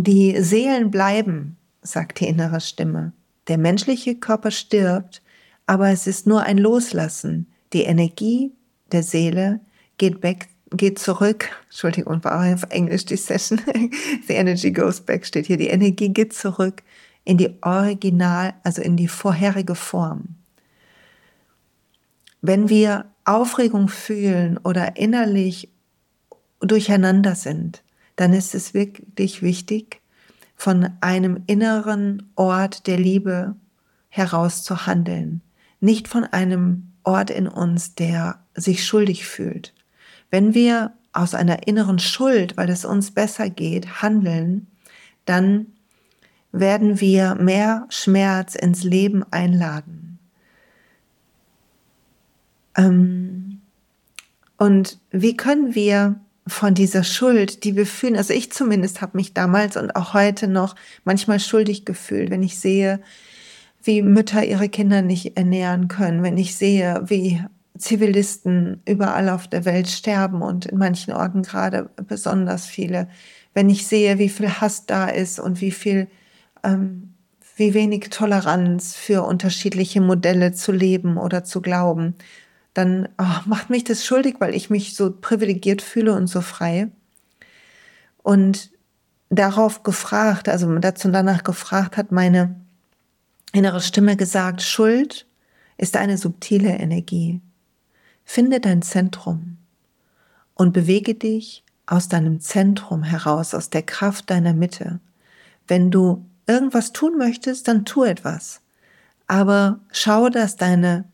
Die 0.00 0.40
Seelen 0.40 0.92
bleiben, 0.92 1.56
sagt 1.82 2.20
die 2.20 2.28
innere 2.28 2.60
Stimme. 2.60 3.10
Der 3.48 3.58
menschliche 3.58 4.14
Körper 4.14 4.52
stirbt, 4.52 5.22
aber 5.66 5.88
es 5.88 6.06
ist 6.06 6.24
nur 6.24 6.44
ein 6.44 6.56
Loslassen. 6.56 7.48
Die 7.72 7.82
Energie 7.82 8.52
der 8.92 9.02
Seele 9.02 9.58
geht 9.96 10.20
back, 10.20 10.46
geht 10.70 11.00
zurück. 11.00 11.50
Entschuldigung, 11.64 12.22
war 12.22 12.54
auf 12.54 12.62
Englisch 12.68 13.06
die 13.06 13.16
Session. 13.16 13.60
The 14.28 14.34
energy 14.34 14.70
goes 14.70 15.00
back 15.00 15.26
steht 15.26 15.46
hier. 15.46 15.56
Die 15.56 15.66
Energie 15.66 16.10
geht 16.10 16.32
zurück 16.32 16.84
in 17.24 17.36
die 17.36 17.56
Original, 17.62 18.54
also 18.62 18.80
in 18.82 18.96
die 18.96 19.08
vorherige 19.08 19.74
Form. 19.74 20.36
Wenn 22.40 22.68
wir 22.68 23.06
Aufregung 23.24 23.88
fühlen 23.88 24.58
oder 24.58 24.96
innerlich 24.96 25.70
durcheinander 26.60 27.34
sind, 27.34 27.82
dann 28.18 28.32
ist 28.32 28.56
es 28.56 28.74
wirklich 28.74 29.42
wichtig, 29.42 30.02
von 30.56 30.90
einem 31.00 31.44
inneren 31.46 32.32
Ort 32.34 32.88
der 32.88 32.98
Liebe 32.98 33.54
heraus 34.08 34.64
zu 34.64 34.86
handeln, 34.86 35.40
nicht 35.80 36.08
von 36.08 36.24
einem 36.24 36.90
Ort 37.04 37.30
in 37.30 37.46
uns, 37.46 37.94
der 37.94 38.40
sich 38.54 38.84
schuldig 38.84 39.24
fühlt. 39.24 39.72
Wenn 40.30 40.52
wir 40.52 40.94
aus 41.12 41.34
einer 41.34 41.68
inneren 41.68 42.00
Schuld, 42.00 42.56
weil 42.56 42.70
es 42.70 42.84
uns 42.84 43.12
besser 43.12 43.50
geht, 43.50 44.02
handeln, 44.02 44.66
dann 45.24 45.66
werden 46.50 47.00
wir 47.00 47.36
mehr 47.36 47.86
Schmerz 47.88 48.56
ins 48.56 48.82
Leben 48.82 49.24
einladen. 49.30 50.18
Ähm, 52.76 53.60
und 54.56 54.98
wie 55.12 55.36
können 55.36 55.76
wir 55.76 56.18
von 56.48 56.74
dieser 56.74 57.04
Schuld, 57.04 57.64
die 57.64 57.76
wir 57.76 57.86
fühlen, 57.86 58.16
also 58.16 58.32
ich 58.32 58.50
zumindest 58.52 59.00
habe 59.00 59.16
mich 59.16 59.34
damals 59.34 59.76
und 59.76 59.94
auch 59.94 60.14
heute 60.14 60.48
noch 60.48 60.74
manchmal 61.04 61.40
schuldig 61.40 61.84
gefühlt, 61.84 62.30
wenn 62.30 62.42
ich 62.42 62.58
sehe, 62.58 63.00
wie 63.82 64.02
Mütter 64.02 64.44
ihre 64.44 64.68
Kinder 64.68 65.02
nicht 65.02 65.36
ernähren 65.36 65.88
können, 65.88 66.22
wenn 66.22 66.36
ich 66.36 66.56
sehe, 66.56 67.02
wie 67.06 67.40
Zivilisten 67.78 68.82
überall 68.86 69.28
auf 69.28 69.46
der 69.46 69.64
Welt 69.64 69.88
sterben 69.88 70.42
und 70.42 70.66
in 70.66 70.78
manchen 70.78 71.12
Orten 71.12 71.42
gerade 71.42 71.90
besonders 72.06 72.66
viele, 72.66 73.08
wenn 73.54 73.70
ich 73.70 73.86
sehe, 73.86 74.18
wie 74.18 74.28
viel 74.28 74.48
Hass 74.48 74.86
da 74.86 75.08
ist 75.08 75.38
und 75.38 75.60
wie 75.60 75.70
viel, 75.70 76.08
ähm, 76.64 77.14
wie 77.56 77.74
wenig 77.74 78.10
Toleranz 78.10 78.94
für 78.94 79.22
unterschiedliche 79.22 80.00
Modelle 80.00 80.52
zu 80.52 80.72
leben 80.72 81.16
oder 81.16 81.44
zu 81.44 81.60
glauben, 81.60 82.14
dann 82.78 83.08
oh, 83.18 83.40
macht 83.46 83.70
mich 83.70 83.82
das 83.82 84.06
schuldig, 84.06 84.36
weil 84.38 84.54
ich 84.54 84.70
mich 84.70 84.94
so 84.94 85.10
privilegiert 85.10 85.82
fühle 85.82 86.14
und 86.14 86.28
so 86.28 86.40
frei. 86.40 86.88
Und 88.18 88.70
darauf 89.30 89.82
gefragt, 89.82 90.48
also 90.48 90.78
dazu 90.78 91.10
danach 91.10 91.42
gefragt, 91.42 91.96
hat 91.96 92.12
meine 92.12 92.54
innere 93.52 93.80
Stimme 93.80 94.16
gesagt, 94.16 94.62
Schuld 94.62 95.26
ist 95.76 95.96
eine 95.96 96.18
subtile 96.18 96.70
Energie. 96.70 97.40
Finde 98.24 98.60
dein 98.60 98.82
Zentrum 98.82 99.56
und 100.54 100.72
bewege 100.72 101.14
dich 101.14 101.64
aus 101.86 102.08
deinem 102.08 102.40
Zentrum 102.40 103.02
heraus, 103.02 103.54
aus 103.54 103.70
der 103.70 103.82
Kraft 103.82 104.30
deiner 104.30 104.52
Mitte. 104.52 105.00
Wenn 105.66 105.90
du 105.90 106.24
irgendwas 106.46 106.92
tun 106.92 107.18
möchtest, 107.18 107.66
dann 107.66 107.84
tu 107.84 108.04
etwas. 108.04 108.60
Aber 109.26 109.80
schau, 109.90 110.28
dass 110.28 110.56
deine 110.56 111.04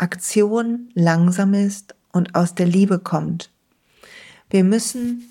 Aktion 0.00 0.88
langsam 0.94 1.54
ist 1.54 1.94
und 2.12 2.34
aus 2.34 2.54
der 2.54 2.66
Liebe 2.66 2.98
kommt. 2.98 3.50
Wir 4.48 4.64
müssen 4.64 5.28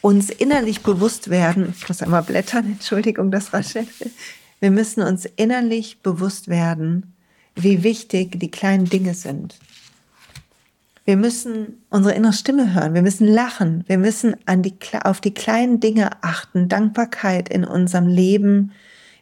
uns 0.00 0.30
innerlich 0.30 0.82
bewusst 0.82 1.30
werden, 1.30 1.74
ich 1.76 1.88
muss 1.88 2.02
einmal 2.02 2.22
blättern, 2.22 2.66
Entschuldigung, 2.72 3.30
das 3.30 3.52
raschelt. 3.52 3.88
Wir 4.60 4.70
müssen 4.70 5.02
uns 5.02 5.26
innerlich 5.36 6.00
bewusst 6.02 6.48
werden, 6.48 7.14
wie 7.54 7.82
wichtig 7.82 8.38
die 8.38 8.50
kleinen 8.50 8.86
Dinge 8.86 9.14
sind. 9.14 9.58
Wir 11.04 11.16
müssen 11.16 11.84
unsere 11.88 12.14
innere 12.14 12.32
Stimme 12.32 12.74
hören, 12.74 12.94
wir 12.94 13.02
müssen 13.02 13.28
lachen, 13.28 13.84
wir 13.86 13.98
müssen 13.98 14.34
an 14.46 14.62
die, 14.62 14.74
auf 15.04 15.20
die 15.20 15.34
kleinen 15.34 15.78
Dinge 15.78 16.22
achten, 16.22 16.68
Dankbarkeit 16.68 17.48
in 17.48 17.64
unserem 17.64 18.08
Leben 18.08 18.72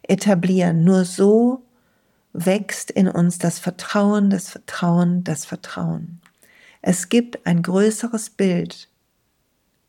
etablieren. 0.01 0.83
Nur 0.83 1.05
so 1.05 1.64
wächst 2.35 2.91
in 2.91 3.07
uns 3.07 3.37
das 3.37 3.59
Vertrauen, 3.59 4.29
das 4.29 4.49
Vertrauen, 4.49 5.23
das 5.23 5.45
Vertrauen. 5.45 6.21
Es 6.81 7.09
gibt 7.09 7.47
ein 7.47 7.61
größeres 7.61 8.29
Bild 8.31 8.89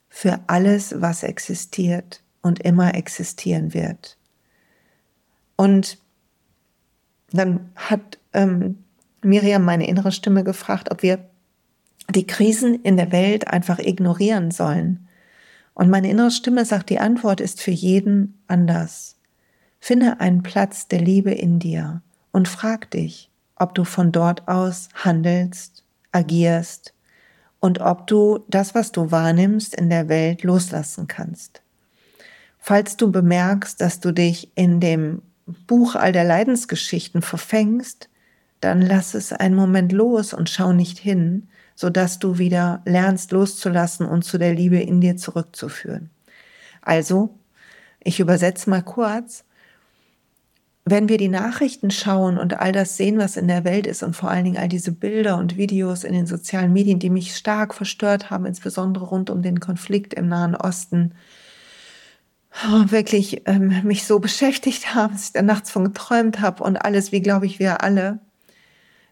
für 0.08 0.40
alles, 0.46 0.94
was 1.00 1.22
existiert 1.24 2.22
und 2.42 2.60
immer 2.60 2.94
existieren 2.94 3.74
wird. 3.74 4.16
Und 5.56 5.98
dann 7.32 7.70
hat 7.74 8.18
ähm, 8.32 8.84
Miriam 9.22 9.64
meine 9.64 9.88
innere 9.88 10.12
Stimme 10.12 10.44
gefragt, 10.44 10.90
ob 10.90 11.02
wir 11.02 11.28
die 12.10 12.26
Krisen 12.26 12.82
in 12.82 12.96
der 12.96 13.10
Welt 13.10 13.48
einfach 13.48 13.78
ignorieren 13.78 14.52
sollen. 14.52 15.08
Und 15.74 15.90
meine 15.90 16.08
innere 16.08 16.30
Stimme 16.30 16.64
sagt, 16.64 16.88
die 16.90 17.00
Antwort 17.00 17.40
ist 17.40 17.60
für 17.60 17.72
jeden 17.72 18.40
anders. 18.46 19.16
Finde 19.80 20.20
einen 20.20 20.42
Platz 20.42 20.88
der 20.88 21.00
Liebe 21.00 21.32
in 21.32 21.58
dir 21.58 22.02
und 22.36 22.48
frag 22.48 22.90
dich, 22.90 23.30
ob 23.54 23.74
du 23.74 23.84
von 23.84 24.12
dort 24.12 24.46
aus 24.46 24.90
handelst, 24.92 25.84
agierst 26.12 26.92
und 27.60 27.80
ob 27.80 28.06
du 28.06 28.44
das, 28.48 28.74
was 28.74 28.92
du 28.92 29.10
wahrnimmst 29.10 29.74
in 29.74 29.88
der 29.88 30.10
Welt, 30.10 30.42
loslassen 30.42 31.06
kannst. 31.06 31.62
Falls 32.58 32.98
du 32.98 33.10
bemerkst, 33.10 33.80
dass 33.80 34.00
du 34.00 34.12
dich 34.12 34.50
in 34.54 34.80
dem 34.80 35.22
Buch 35.66 35.94
all 35.94 36.12
der 36.12 36.24
Leidensgeschichten 36.24 37.22
verfängst, 37.22 38.10
dann 38.60 38.82
lass 38.82 39.14
es 39.14 39.32
einen 39.32 39.54
Moment 39.54 39.92
los 39.92 40.34
und 40.34 40.50
schau 40.50 40.74
nicht 40.74 40.98
hin, 40.98 41.48
sodass 41.74 42.18
du 42.18 42.36
wieder 42.36 42.82
lernst 42.84 43.32
loszulassen 43.32 44.04
und 44.04 44.26
zu 44.26 44.36
der 44.36 44.52
Liebe 44.52 44.76
in 44.76 45.00
dir 45.00 45.16
zurückzuführen. 45.16 46.10
Also, 46.82 47.38
ich 47.98 48.20
übersetze 48.20 48.68
mal 48.68 48.82
kurz, 48.82 49.45
wenn 50.88 51.08
wir 51.08 51.18
die 51.18 51.28
Nachrichten 51.28 51.90
schauen 51.90 52.38
und 52.38 52.60
all 52.60 52.70
das 52.70 52.96
sehen, 52.96 53.18
was 53.18 53.36
in 53.36 53.48
der 53.48 53.64
Welt 53.64 53.88
ist 53.88 54.04
und 54.04 54.14
vor 54.14 54.30
allen 54.30 54.44
Dingen 54.44 54.56
all 54.56 54.68
diese 54.68 54.92
Bilder 54.92 55.36
und 55.36 55.56
Videos 55.56 56.04
in 56.04 56.12
den 56.12 56.26
sozialen 56.26 56.72
Medien, 56.72 57.00
die 57.00 57.10
mich 57.10 57.34
stark 57.34 57.74
verstört 57.74 58.30
haben, 58.30 58.46
insbesondere 58.46 59.04
rund 59.06 59.28
um 59.28 59.42
den 59.42 59.58
Konflikt 59.58 60.14
im 60.14 60.28
Nahen 60.28 60.54
Osten, 60.54 61.14
oh, 62.68 62.84
wirklich 62.92 63.42
ähm, 63.46 63.82
mich 63.82 64.04
so 64.04 64.20
beschäftigt 64.20 64.94
haben, 64.94 65.14
dass 65.14 65.26
ich 65.26 65.32
da 65.32 65.42
nachts 65.42 65.72
von 65.72 65.86
geträumt 65.86 66.40
habe 66.40 66.62
und 66.62 66.76
alles, 66.76 67.10
wie 67.10 67.20
glaube 67.20 67.46
ich, 67.46 67.58
wir 67.58 67.82
alle, 67.82 68.20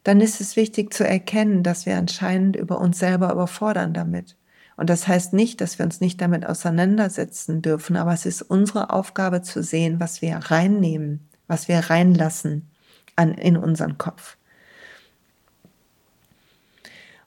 dann 0.04 0.20
ist 0.20 0.40
es 0.40 0.54
wichtig 0.54 0.94
zu 0.94 1.04
erkennen, 1.04 1.64
dass 1.64 1.86
wir 1.86 1.96
anscheinend 1.96 2.54
über 2.54 2.80
uns 2.80 3.00
selber 3.00 3.32
überfordern 3.32 3.92
damit. 3.92 4.36
Und 4.76 4.90
das 4.90 5.08
heißt 5.08 5.32
nicht, 5.32 5.60
dass 5.60 5.80
wir 5.80 5.86
uns 5.86 6.00
nicht 6.00 6.20
damit 6.20 6.46
auseinandersetzen 6.46 7.62
dürfen, 7.62 7.96
aber 7.96 8.12
es 8.12 8.26
ist 8.26 8.42
unsere 8.42 8.90
Aufgabe 8.90 9.42
zu 9.42 9.60
sehen, 9.60 9.98
was 9.98 10.22
wir 10.22 10.36
reinnehmen 10.36 11.28
was 11.46 11.68
wir 11.68 11.78
reinlassen 11.78 12.70
an, 13.16 13.34
in 13.34 13.56
unseren 13.56 13.98
Kopf. 13.98 14.36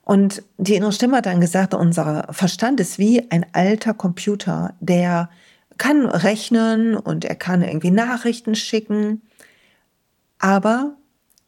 Und 0.03 0.41
die 0.57 0.75
innere 0.75 0.93
Stimme 0.93 1.17
hat 1.17 1.25
dann 1.25 1.41
gesagt, 1.41 1.73
unser 1.73 2.27
Verstand 2.31 2.79
ist 2.79 2.97
wie 2.97 3.29
ein 3.29 3.45
alter 3.51 3.93
Computer, 3.93 4.73
der 4.79 5.29
kann 5.77 6.05
rechnen 6.05 6.95
und 6.95 7.25
er 7.25 7.35
kann 7.35 7.61
irgendwie 7.61 7.91
Nachrichten 7.91 8.55
schicken, 8.55 9.21
aber 10.39 10.95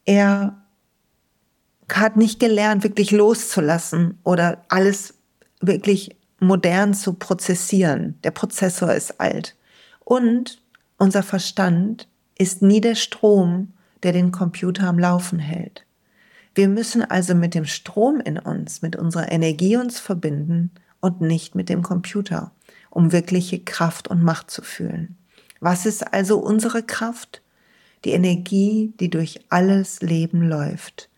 er 0.05 0.57
hat 1.91 2.17
nicht 2.17 2.39
gelernt, 2.39 2.83
wirklich 2.83 3.11
loszulassen 3.11 4.19
oder 4.23 4.65
alles 4.69 5.15
wirklich 5.61 6.17
modern 6.39 6.93
zu 6.93 7.13
prozessieren. 7.13 8.19
Der 8.23 8.31
Prozessor 8.31 8.93
ist 8.93 9.19
alt. 9.19 9.55
Und 10.03 10.61
unser 10.97 11.23
Verstand 11.23 12.07
ist 12.39 12.63
nie 12.63 12.81
der 12.81 12.95
Strom, 12.95 13.73
der 14.01 14.13
den 14.13 14.31
Computer 14.31 14.87
am 14.87 14.97
Laufen 14.97 15.37
hält. 15.37 15.85
Wir 16.55 16.67
müssen 16.67 17.03
also 17.03 17.35
mit 17.35 17.53
dem 17.53 17.65
Strom 17.65 18.19
in 18.19 18.39
uns, 18.39 18.81
mit 18.81 18.95
unserer 18.95 19.31
Energie 19.31 19.77
uns 19.77 19.99
verbinden 19.99 20.71
und 20.99 21.21
nicht 21.21 21.53
mit 21.53 21.69
dem 21.69 21.83
Computer, 21.83 22.51
um 22.89 23.11
wirkliche 23.11 23.59
Kraft 23.59 24.07
und 24.07 24.23
Macht 24.23 24.49
zu 24.49 24.63
fühlen. 24.63 25.17
Was 25.59 25.85
ist 25.85 26.13
also 26.13 26.39
unsere 26.39 26.81
Kraft? 26.81 27.41
Die 28.05 28.11
Energie, 28.11 28.93
die 28.99 29.09
durch 29.09 29.41
alles 29.49 30.01
Leben 30.01 30.41
läuft, 30.41 31.09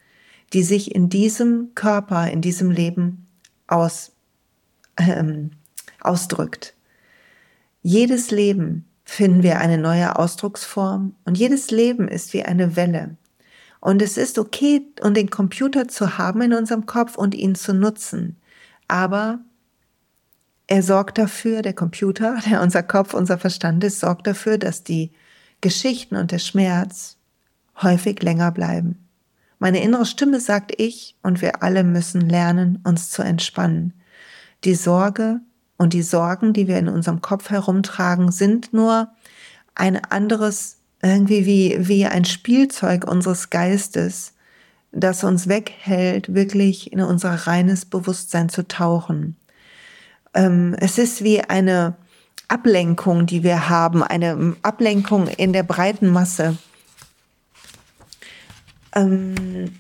die 0.54 0.64
sich 0.64 0.96
in 0.96 1.10
diesem 1.10 1.76
Körper, 1.76 2.30
in 2.30 2.42
diesem 2.42 2.72
Leben 2.72 3.28
aus, 3.68 4.12
ähm, 4.98 5.52
ausdrückt. 6.00 6.74
Jedes 7.84 8.32
Leben 8.32 8.86
finden 9.12 9.44
wir 9.44 9.60
eine 9.60 9.78
neue 9.78 10.18
Ausdrucksform 10.18 11.16
und 11.26 11.38
jedes 11.38 11.70
Leben 11.70 12.08
ist 12.08 12.32
wie 12.32 12.44
eine 12.44 12.78
Welle. 12.78 13.18
Und 13.82 14.02
es 14.02 14.16
ist 14.16 14.40
okay, 14.40 14.86
um 15.02 15.14
den 15.14 15.30
Computer 15.30 15.90
zu 15.90 16.18
haben 16.18 16.42
in 16.42 16.54
unserem 16.54 16.86
Kopf 16.86 17.18
und 17.18 17.36
ihn 17.36 17.56
zu 17.56 17.74
nutzen. 17.74 18.38
Aber 18.88 19.40
er 20.68 20.82
sorgt 20.82 21.18
dafür, 21.18 21.62
der 21.62 21.74
Computer, 21.74 22.40
der 22.50 22.62
unser 22.62 22.84
Kopf, 22.84 23.14
unser 23.14 23.38
Verstand 23.38 23.84
ist, 23.84 24.00
sorgt 24.00 24.28
dafür, 24.28 24.58
dass 24.58 24.84
die 24.84 25.12
Geschichten 25.60 26.16
und 26.16 26.32
der 26.32 26.40
Schmerz 26.40 27.18
häufig 27.82 28.24
länger 28.24 28.52
bleiben. 28.52 29.10
Meine 29.60 29.84
innere 29.84 30.06
Stimme 30.06 30.40
sagt 30.40 30.72
ich 30.78 31.18
und 31.22 31.42
wir 31.42 31.64
alle 31.64 31.84
müssen 31.84 32.30
lernen, 32.30 32.80
uns 32.86 33.10
zu 33.10 33.24
entspannen. 33.24 33.94
Die 34.64 34.76
Sorge 34.76 35.42
und 35.82 35.94
die 35.94 36.04
Sorgen, 36.04 36.54
die 36.54 36.68
wir 36.68 36.78
in 36.78 36.88
unserem 36.88 37.22
Kopf 37.22 37.50
herumtragen, 37.50 38.32
sind 38.32 38.74
nur 38.74 39.10
ein 39.76 40.04
anderes, 40.04 40.78
irgendwie 41.02 41.46
wie, 41.46 41.88
wie 41.88 42.06
ein 42.06 42.26
Spielzeug 42.26 43.06
unseres 43.06 43.50
Geistes, 43.50 44.34
das 44.92 45.24
uns 45.24 45.48
weghält, 45.48 46.34
wirklich 46.34 46.92
in 46.94 47.02
unser 47.02 47.34
reines 47.34 47.86
Bewusstsein 47.86 48.50
zu 48.50 48.68
tauchen 48.68 49.36
ähm, 50.34 50.76
es 50.80 50.98
ist 50.98 51.24
wie 51.24 51.42
eine 51.42 51.96
Ablenkung, 52.48 53.26
die 53.26 53.44
wir 53.44 53.70
haben, 53.70 54.04
eine 54.04 54.56
Ablenkung 54.62 55.28
in 55.28 55.54
der 55.54 55.64
breiten 55.64 56.10
Masse. 56.10 56.58
Ähm, 58.94 59.78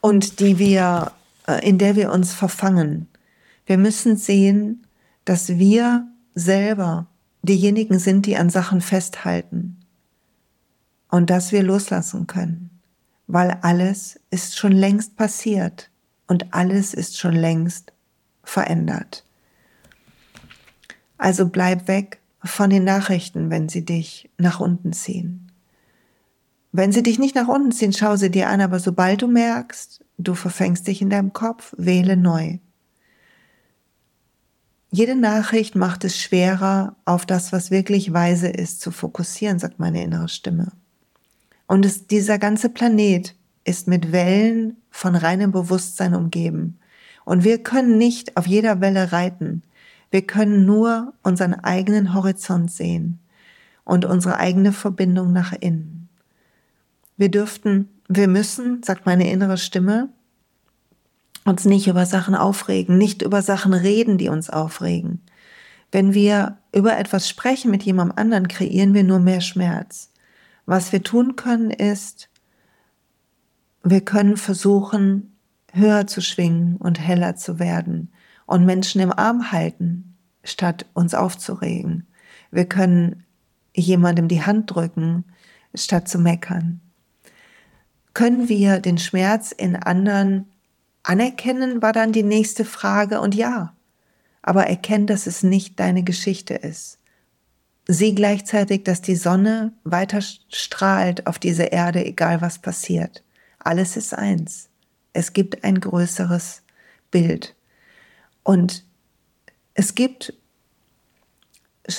und 0.00 0.40
die 0.40 0.58
wir, 0.58 1.12
äh, 1.46 1.68
in 1.68 1.78
der 1.78 1.96
wir 1.96 2.12
uns 2.12 2.32
verfangen. 2.32 3.08
Wir 3.66 3.78
müssen 3.78 4.16
sehen, 4.16 4.86
dass 5.24 5.48
wir 5.48 6.06
selber 6.34 7.06
diejenigen 7.42 7.98
sind, 7.98 8.26
die 8.26 8.36
an 8.36 8.50
Sachen 8.50 8.80
festhalten 8.80 9.78
und 11.10 11.30
dass 11.30 11.52
wir 11.52 11.62
loslassen 11.62 12.26
können, 12.26 12.70
weil 13.26 13.58
alles 13.62 14.18
ist 14.30 14.56
schon 14.56 14.72
längst 14.72 15.16
passiert 15.16 15.90
und 16.26 16.54
alles 16.54 16.94
ist 16.94 17.18
schon 17.18 17.34
längst 17.34 17.92
verändert. 18.42 19.24
Also 21.18 21.48
bleib 21.48 21.88
weg 21.88 22.20
von 22.42 22.70
den 22.70 22.84
Nachrichten, 22.84 23.50
wenn 23.50 23.68
sie 23.68 23.84
dich 23.84 24.30
nach 24.38 24.58
unten 24.58 24.92
ziehen. 24.92 25.52
Wenn 26.72 26.90
sie 26.90 27.02
dich 27.02 27.18
nicht 27.18 27.34
nach 27.34 27.48
unten 27.48 27.70
ziehen, 27.70 27.92
schau 27.92 28.16
sie 28.16 28.30
dir 28.30 28.48
an, 28.48 28.60
aber 28.60 28.80
sobald 28.80 29.22
du 29.22 29.28
merkst, 29.28 30.04
du 30.18 30.34
verfängst 30.34 30.86
dich 30.86 31.02
in 31.02 31.10
deinem 31.10 31.32
Kopf, 31.32 31.74
wähle 31.76 32.16
neu. 32.16 32.58
Jede 34.94 35.16
Nachricht 35.16 35.74
macht 35.74 36.04
es 36.04 36.18
schwerer, 36.18 36.96
auf 37.06 37.24
das, 37.24 37.50
was 37.50 37.70
wirklich 37.70 38.12
weise 38.12 38.48
ist, 38.48 38.82
zu 38.82 38.90
fokussieren, 38.90 39.58
sagt 39.58 39.78
meine 39.78 40.02
innere 40.04 40.28
Stimme. 40.28 40.68
Und 41.66 41.86
es, 41.86 42.06
dieser 42.06 42.38
ganze 42.38 42.68
Planet 42.68 43.34
ist 43.64 43.88
mit 43.88 44.12
Wellen 44.12 44.76
von 44.90 45.14
reinem 45.14 45.50
Bewusstsein 45.50 46.14
umgeben. 46.14 46.78
Und 47.24 47.42
wir 47.42 47.62
können 47.62 47.96
nicht 47.96 48.36
auf 48.36 48.46
jeder 48.46 48.82
Welle 48.82 49.12
reiten. 49.12 49.62
Wir 50.10 50.26
können 50.26 50.66
nur 50.66 51.14
unseren 51.22 51.54
eigenen 51.54 52.12
Horizont 52.12 52.70
sehen 52.70 53.18
und 53.84 54.04
unsere 54.04 54.36
eigene 54.36 54.72
Verbindung 54.72 55.32
nach 55.32 55.54
innen. 55.54 56.10
Wir 57.16 57.30
dürften, 57.30 57.88
wir 58.08 58.28
müssen, 58.28 58.82
sagt 58.82 59.06
meine 59.06 59.30
innere 59.30 59.56
Stimme, 59.56 60.10
uns 61.44 61.64
nicht 61.64 61.86
über 61.86 62.06
Sachen 62.06 62.34
aufregen, 62.34 62.98
nicht 62.98 63.22
über 63.22 63.42
Sachen 63.42 63.74
reden, 63.74 64.18
die 64.18 64.28
uns 64.28 64.50
aufregen. 64.50 65.20
Wenn 65.90 66.14
wir 66.14 66.58
über 66.74 66.96
etwas 66.98 67.28
sprechen 67.28 67.70
mit 67.70 67.82
jemandem 67.82 68.16
anderen, 68.16 68.48
kreieren 68.48 68.94
wir 68.94 69.04
nur 69.04 69.18
mehr 69.18 69.40
Schmerz. 69.40 70.10
Was 70.64 70.92
wir 70.92 71.02
tun 71.02 71.36
können, 71.36 71.70
ist, 71.70 72.28
wir 73.82 74.00
können 74.00 74.36
versuchen, 74.36 75.36
höher 75.72 76.06
zu 76.06 76.20
schwingen 76.20 76.76
und 76.76 77.00
heller 77.00 77.36
zu 77.36 77.58
werden 77.58 78.12
und 78.46 78.64
Menschen 78.64 79.00
im 79.00 79.12
Arm 79.12 79.50
halten, 79.50 80.16
statt 80.44 80.86
uns 80.94 81.14
aufzuregen. 81.14 82.06
Wir 82.50 82.66
können 82.66 83.24
jemandem 83.74 84.28
die 84.28 84.42
Hand 84.42 84.72
drücken, 84.72 85.24
statt 85.74 86.08
zu 86.08 86.18
meckern. 86.18 86.80
Können 88.14 88.48
wir 88.48 88.80
den 88.80 88.98
Schmerz 88.98 89.52
in 89.52 89.74
anderen 89.76 90.51
anerkennen, 91.02 91.82
war 91.82 91.92
dann 91.92 92.12
die 92.12 92.22
nächste 92.22 92.64
Frage 92.64 93.20
und 93.20 93.34
ja, 93.34 93.74
aber 94.42 94.66
erkenn, 94.66 95.06
dass 95.06 95.26
es 95.26 95.42
nicht 95.42 95.78
deine 95.78 96.02
Geschichte 96.02 96.54
ist. 96.54 96.98
Sieh 97.86 98.14
gleichzeitig, 98.14 98.84
dass 98.84 99.02
die 99.02 99.16
Sonne 99.16 99.72
weiter 99.84 100.20
strahlt 100.20 101.26
auf 101.26 101.38
diese 101.38 101.64
Erde, 101.64 102.04
egal 102.04 102.40
was 102.40 102.58
passiert. 102.58 103.24
Alles 103.58 103.96
ist 103.96 104.14
eins. 104.14 104.68
Es 105.12 105.32
gibt 105.32 105.64
ein 105.64 105.80
größeres 105.80 106.62
Bild. 107.10 107.54
Und 108.44 108.84
es 109.74 109.94
gibt, 109.94 110.32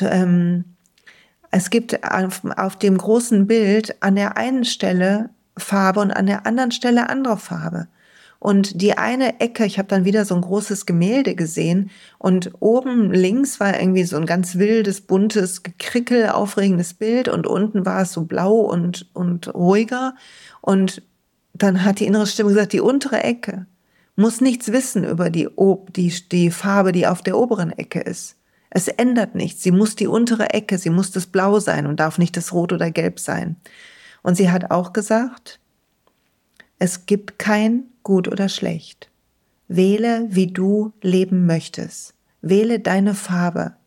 ähm, 0.01 0.63
es 1.51 1.69
gibt 1.69 2.03
auf, 2.03 2.41
auf 2.57 2.77
dem 2.77 2.97
großen 2.97 3.47
Bild 3.47 4.01
an 4.01 4.15
der 4.15 4.37
einen 4.37 4.65
Stelle 4.65 5.29
Farbe 5.57 5.99
und 5.99 6.11
an 6.11 6.25
der 6.25 6.45
anderen 6.45 6.71
Stelle 6.71 7.09
andere 7.09 7.37
Farbe. 7.37 7.87
Und 8.43 8.81
die 8.81 8.97
eine 8.97 9.39
Ecke, 9.39 9.63
ich 9.63 9.77
habe 9.77 9.87
dann 9.87 10.03
wieder 10.03 10.25
so 10.25 10.35
ein 10.35 10.41
großes 10.41 10.85
Gemälde 10.85 11.33
gesehen 11.33 11.91
und 12.17 12.51
oben 12.59 13.09
links 13.09 13.61
war 13.61 13.79
irgendwie 13.79 14.03
so 14.03 14.17
ein 14.17 14.25
ganz 14.25 14.57
wildes, 14.57 14.99
buntes, 14.99 15.63
gekrickel, 15.63 16.27
aufregendes 16.27 16.93
Bild 16.93 17.29
und 17.29 17.47
unten 17.47 17.85
war 17.85 18.01
es 18.01 18.11
so 18.11 18.25
blau 18.25 18.55
und, 18.55 19.09
und 19.13 19.55
ruhiger. 19.55 20.15
Und 20.59 21.03
dann 21.53 21.85
hat 21.85 22.01
die 22.01 22.05
innere 22.05 22.27
Stimme 22.27 22.49
gesagt, 22.49 22.73
die 22.73 22.81
untere 22.81 23.23
Ecke 23.23 23.65
muss 24.17 24.41
nichts 24.41 24.73
wissen 24.73 25.05
über 25.05 25.29
die, 25.29 25.47
die, 25.95 26.13
die 26.29 26.51
Farbe, 26.51 26.91
die 26.91 27.07
auf 27.07 27.21
der 27.21 27.37
oberen 27.37 27.71
Ecke 27.71 28.01
ist. 28.01 28.35
Es 28.69 28.89
ändert 28.89 29.35
nichts. 29.35 29.63
Sie 29.63 29.71
muss 29.71 29.95
die 29.95 30.07
untere 30.07 30.49
Ecke, 30.49 30.77
sie 30.77 30.89
muss 30.89 31.11
das 31.11 31.27
Blau 31.27 31.61
sein 31.61 31.87
und 31.87 32.01
darf 32.01 32.17
nicht 32.17 32.35
das 32.35 32.51
Rot 32.51 32.73
oder 32.73 32.91
Gelb 32.91 33.21
sein. 33.21 33.55
Und 34.21 34.35
sie 34.35 34.51
hat 34.51 34.69
auch 34.69 34.91
gesagt, 34.91 35.61
es 36.83 37.05
gibt 37.05 37.39
kein 37.39 37.85
Gut 38.03 38.27
oder 38.27 38.49
Schlecht. 38.49 39.09
Wähle, 39.69 40.27
wie 40.27 40.47
du 40.47 40.91
leben 41.01 41.45
möchtest. 41.45 42.13
Wähle 42.41 42.81
deine 42.81 43.15
Farbe. 43.15 43.77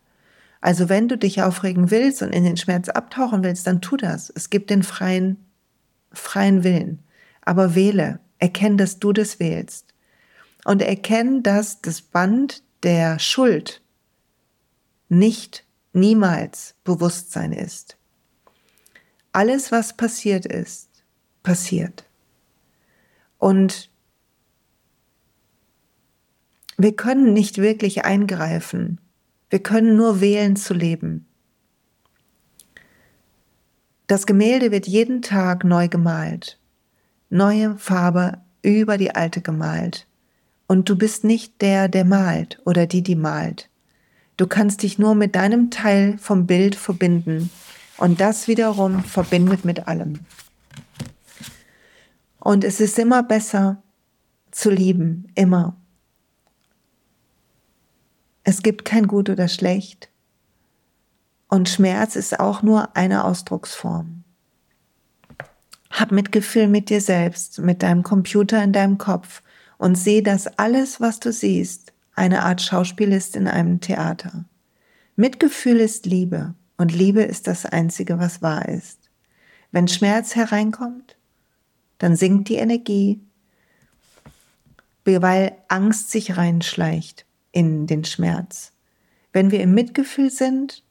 Also 0.63 0.89
wenn 0.89 1.07
du 1.07 1.19
dich 1.19 1.43
aufregen 1.43 1.91
willst 1.91 2.23
und 2.23 2.33
in 2.33 2.45
den 2.45 2.57
Schmerz 2.57 2.89
abtauchen 2.89 3.45
willst, 3.45 3.67
dann 3.67 3.83
tu 3.83 3.99
das. 3.99 4.33
Es 4.35 4.49
gibt 4.49 4.71
den 4.71 4.83
freien, 4.83 5.37
freien 6.11 6.65
Willen 6.65 7.01
aber 7.43 7.75
wähle, 7.75 8.19
erkenn, 8.39 8.79
dass 8.79 8.99
du 8.99 9.13
das 9.13 9.41
wählst. 9.41 9.93
Und 10.65 10.81
erkenn, 10.81 11.43
dass 11.43 11.83
das 11.83 12.01
Band 12.01 12.63
der 12.83 13.19
Schuld 13.19 13.83
nicht 15.11 15.67
niemals 15.93 16.75
Bewusstsein 16.83 17.53
ist. 17.53 17.99
Alles, 19.33 19.71
was 19.71 19.99
passiert 19.99 20.47
ist, 20.47 20.89
passiert. 21.43 22.06
Und 23.47 23.91
wir 26.77 26.97
können 26.97 27.33
nicht 27.33 27.59
wirklich 27.59 28.05
eingreifen. 28.05 29.01
Wir 29.51 29.61
können 29.61 29.95
nur 29.95 30.21
wählen 30.21 30.57
zu 30.57 30.75
leben. 30.75 31.29
Das 34.09 34.27
Gemälde 34.27 34.73
wird 34.73 34.89
jeden 34.89 35.23
Tag 35.23 35.63
neu 35.63 35.87
gemalt 35.87 36.59
neue 37.31 37.79
Farbe 37.79 38.39
über 38.63 38.99
die 38.99 39.15
alte 39.15 39.41
gemalt. 39.43 40.09
Und 40.67 40.89
du 40.89 40.97
bist 40.97 41.23
nicht 41.23 41.63
der, 41.63 41.87
der 41.87 42.05
malt 42.05 42.61
oder 42.65 42.89
die, 42.89 43.03
die 43.03 43.15
malt. 43.15 43.69
Du 44.37 44.49
kannst 44.49 44.83
dich 44.83 44.99
nur 44.99 45.15
mit 45.15 45.37
deinem 45.37 45.71
Teil 45.71 46.19
vom 46.19 46.49
Bild 46.49 46.75
verbinden 46.75 47.51
und 47.97 48.21
das 48.21 48.49
wiederum 48.49 49.05
verbindet 49.05 49.65
mit 49.65 49.87
allem. 49.87 50.19
Und 52.47 52.63
es 52.63 52.79
ist 52.79 52.97
immer 53.01 53.25
besser 53.25 53.83
zu 54.53 54.71
lieben, 54.71 55.27
immer. 55.35 55.77
Es 58.45 58.63
gibt 58.63 58.85
kein 58.85 59.09
Gut 59.09 59.29
oder 59.29 59.49
Schlecht. 59.49 60.11
Und 61.49 61.69
Schmerz 61.69 62.15
ist 62.15 62.39
auch 62.39 62.63
nur 62.63 62.97
eine 62.97 63.25
Ausdrucksform. 63.25 64.23
Hab 65.91 66.13
Mitgefühl 66.13 66.69
mit 66.69 66.89
dir 66.89 67.01
selbst, 67.01 67.59
mit 67.59 67.83
deinem 67.83 68.05
Computer 68.05 68.63
in 68.63 68.73
deinem 68.73 68.97
Kopf 68.97 69.43
und 69.77 69.97
seh, 69.97 70.23
dass 70.23 70.47
alles, 70.47 71.01
was 71.01 71.19
du 71.19 71.33
siehst, 71.33 71.95
eine 72.15 72.45
Art 72.45 72.63
Schauspiel 72.63 73.13
ist 73.13 73.35
in 73.35 73.49
einem 73.49 73.81
Theater. 73.81 74.45
Mitgefühl 75.17 75.81
ist 75.81 76.07
Liebe 76.07 76.55
und 76.77 76.93
Liebe 76.93 77.23
ist 77.23 77.49
das 77.49 77.67
Einzige, 77.67 78.21
was 78.21 78.41
wahr 78.41 78.69
ist. 78.69 79.11
Wenn 79.73 79.89
Schmerz 79.89 80.37
hereinkommt, 80.37 81.16
dann 81.99 82.17
sinkt 82.17 82.49
die 82.49 82.57
Energie, 82.57 83.21
weil 85.05 85.53
Angst 85.69 86.11
sich 86.11 86.37
reinschleicht 86.37 87.27
in 87.53 87.87
den 87.87 88.05
Schmerz. 88.05 88.73
Wenn 89.33 89.51
wir 89.51 89.61
im 89.61 89.73
Mitgefühl 89.73 90.31
sind, 90.31 90.83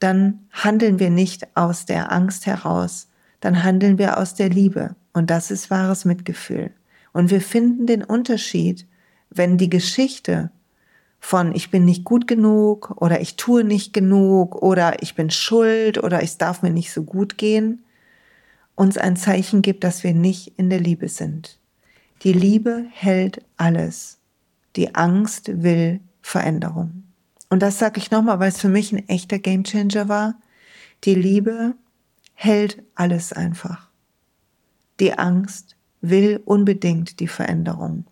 dann 0.00 0.46
handeln 0.50 0.98
wir 0.98 1.10
nicht 1.10 1.56
aus 1.56 1.86
der 1.86 2.12
Angst 2.12 2.46
heraus, 2.46 3.08
dann 3.40 3.62
handeln 3.64 3.98
wir 3.98 4.18
aus 4.18 4.34
der 4.34 4.48
Liebe. 4.48 4.96
Und 5.12 5.30
das 5.30 5.50
ist 5.50 5.70
wahres 5.70 6.04
Mitgefühl. 6.04 6.72
Und 7.12 7.30
wir 7.30 7.40
finden 7.40 7.86
den 7.86 8.02
Unterschied, 8.02 8.86
wenn 9.30 9.56
die 9.56 9.70
Geschichte 9.70 10.50
von 11.20 11.54
ich 11.54 11.70
bin 11.70 11.84
nicht 11.84 12.04
gut 12.04 12.26
genug 12.26 13.00
oder 13.00 13.20
ich 13.20 13.36
tue 13.36 13.64
nicht 13.64 13.92
genug 13.94 14.56
oder 14.56 15.02
ich 15.02 15.14
bin 15.14 15.30
schuld 15.30 16.02
oder 16.02 16.22
es 16.22 16.36
darf 16.36 16.62
mir 16.62 16.70
nicht 16.70 16.92
so 16.92 17.02
gut 17.02 17.38
gehen, 17.38 17.83
uns 18.76 18.98
ein 18.98 19.16
Zeichen 19.16 19.62
gibt, 19.62 19.84
dass 19.84 20.02
wir 20.02 20.14
nicht 20.14 20.52
in 20.56 20.70
der 20.70 20.80
Liebe 20.80 21.08
sind. 21.08 21.58
Die 22.22 22.32
Liebe 22.32 22.86
hält 22.90 23.44
alles. 23.56 24.18
Die 24.76 24.94
Angst 24.94 25.62
will 25.62 26.00
Veränderung. 26.22 27.04
Und 27.50 27.60
das 27.60 27.78
sage 27.78 27.98
ich 27.98 28.10
nochmal, 28.10 28.40
weil 28.40 28.48
es 28.48 28.60
für 28.60 28.68
mich 28.68 28.92
ein 28.92 29.08
echter 29.08 29.38
Gamechanger 29.38 30.08
war. 30.08 30.34
Die 31.04 31.14
Liebe 31.14 31.74
hält 32.32 32.82
alles 32.94 33.32
einfach. 33.32 33.90
Die 35.00 35.16
Angst 35.18 35.76
will 36.00 36.40
unbedingt 36.44 37.20
die 37.20 37.28
Veränderung. 37.28 38.04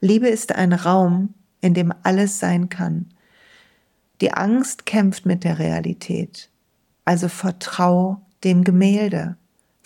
Liebe 0.00 0.28
ist 0.28 0.52
ein 0.52 0.72
Raum, 0.72 1.34
in 1.60 1.74
dem 1.74 1.92
alles 2.02 2.38
sein 2.38 2.68
kann. 2.68 3.06
Die 4.20 4.32
Angst 4.32 4.86
kämpft 4.86 5.26
mit 5.26 5.44
der 5.44 5.58
Realität. 5.58 6.50
Also 7.04 7.28
vertrau 7.28 8.20
dem 8.44 8.64
Gemälde. 8.64 9.36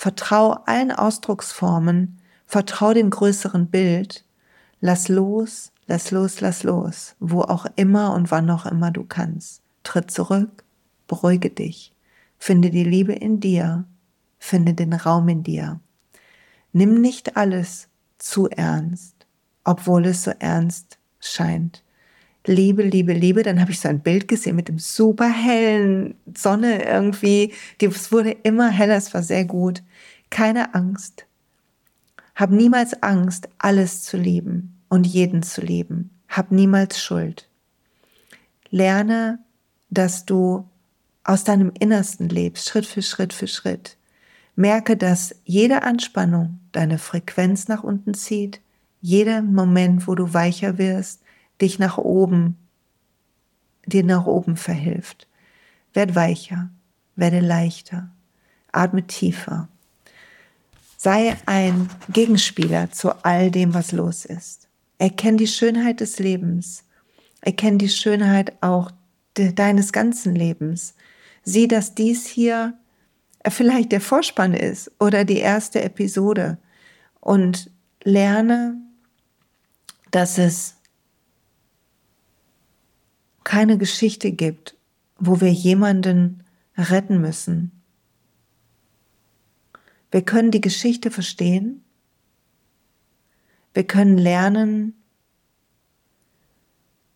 Vertrau 0.01 0.53
allen 0.65 0.93
Ausdrucksformen. 0.93 2.17
Vertrau 2.47 2.95
dem 2.95 3.11
größeren 3.11 3.67
Bild. 3.67 4.25
Lass 4.81 5.09
los, 5.09 5.73
lass 5.87 6.11
los, 6.11 6.41
lass 6.41 6.63
los. 6.63 7.17
Wo 7.21 7.43
auch 7.43 7.67
immer 7.77 8.15
und 8.15 8.31
wann 8.31 8.49
auch 8.49 8.65
immer 8.65 8.91
du 8.93 9.05
kannst. 9.05 9.61
Tritt 9.83 10.11
zurück. 10.11 10.65
Beruhige 11.07 11.51
dich. 11.51 11.93
Finde 12.39 12.71
die 12.71 12.83
Liebe 12.83 13.13
in 13.13 13.41
dir. 13.41 13.85
Finde 14.39 14.73
den 14.73 14.95
Raum 14.95 15.29
in 15.29 15.43
dir. 15.43 15.81
Nimm 16.73 17.03
nicht 17.03 17.37
alles 17.37 17.89
zu 18.17 18.49
ernst, 18.49 19.27
obwohl 19.65 20.07
es 20.07 20.23
so 20.23 20.31
ernst 20.39 20.97
scheint. 21.19 21.83
Liebe, 22.47 22.83
Liebe, 22.83 23.13
Liebe. 23.13 23.43
Dann 23.43 23.61
habe 23.61 23.71
ich 23.71 23.81
so 23.81 23.89
ein 23.89 24.01
Bild 24.01 24.29
gesehen 24.29 24.57
mit 24.57 24.69
dem 24.69 24.79
super 24.79 25.29
hellen 25.29 26.15
Sonne 26.37 26.85
irgendwie. 26.85 27.53
Es 27.81 28.13
wurde 28.13 28.31
immer 28.31 28.71
heller, 28.71 28.97
es 28.97 29.13
war 29.13 29.23
sehr 29.23 29.45
gut. 29.45 29.83
Keine 30.31 30.75
Angst. 30.75 31.27
Hab 32.35 32.51
niemals 32.51 33.03
Angst, 33.03 33.49
alles 33.59 34.03
zu 34.03 34.17
lieben 34.17 34.81
und 34.89 35.07
jeden 35.07 35.43
zu 35.43 35.61
lieben. 35.61 36.11
Hab 36.29 36.53
niemals 36.53 37.03
Schuld. 37.03 37.49
Lerne, 38.71 39.41
dass 39.91 40.25
du 40.25 40.67
aus 41.25 41.45
deinem 41.45 41.73
Innersten 41.79 42.29
lebst, 42.29 42.69
Schritt 42.69 42.87
für 42.87 43.03
Schritt 43.03 43.33
für 43.33 43.47
Schritt. 43.47 43.97
Merke, 44.57 44.97
dass 44.97 45.35
jede 45.45 45.83
Anspannung 45.83 46.61
deine 46.73 46.99
Frequenz 46.99 47.69
nach 47.69 47.83
unten 47.83 48.15
zieht, 48.15 48.61
jeder 49.01 49.43
Moment, 49.43 50.07
wo 50.07 50.15
du 50.15 50.33
weicher 50.35 50.79
wirst, 50.79 51.23
dich 51.61 51.79
nach 51.79 51.99
oben, 51.99 52.57
dir 53.87 54.05
nach 54.05 54.27
oben 54.27 54.57
verhilft. 54.57 55.27
Werd 55.93 56.15
weicher, 56.15 56.71
werde 57.17 57.41
leichter, 57.41 58.11
atme 58.73 59.07
tiefer. 59.07 59.69
Sei 60.97 61.37
ein 61.47 61.89
Gegenspieler 62.13 62.91
zu 62.91 63.25
all 63.25 63.51
dem, 63.51 63.75
was 63.75 63.93
los 63.93 64.25
ist. 64.25 64.69
Erkenn 64.99 65.39
die 65.39 65.47
Schönheit 65.47 66.01
des 66.01 66.19
Lebens. 66.19 66.85
Erkenn 67.41 67.79
die 67.79 67.89
Schönheit 67.89 68.53
auch 68.63 68.91
de 69.37 69.53
deines 69.53 69.93
ganzen 69.93 70.35
Lebens. 70.35 70.95
Sieh, 71.43 71.69
dass 71.69 71.95
dies 71.95 72.27
hier 72.27 72.75
vielleicht 73.49 73.93
der 73.93 74.03
Vorspann 74.03 74.53
ist 74.53 74.93
oder 75.01 75.25
die 75.25 75.39
erste 75.39 75.83
Episode 75.83 76.59
und 77.21 77.71
lerne 78.05 78.77
dass 80.11 80.39
es 80.39 80.77
keine 83.51 83.79
Geschichte 83.79 84.31
gibt, 84.31 84.77
wo 85.19 85.41
wir 85.41 85.51
jemanden 85.51 86.45
retten 86.79 87.21
müssen. 87.21 87.83
Wir 90.13 90.23
können 90.23 90.53
die 90.53 90.61
Geschichte 90.61 91.11
verstehen. 91.11 91.83
Wir 93.75 93.83
können 93.83 94.17
lernen, 94.17 94.95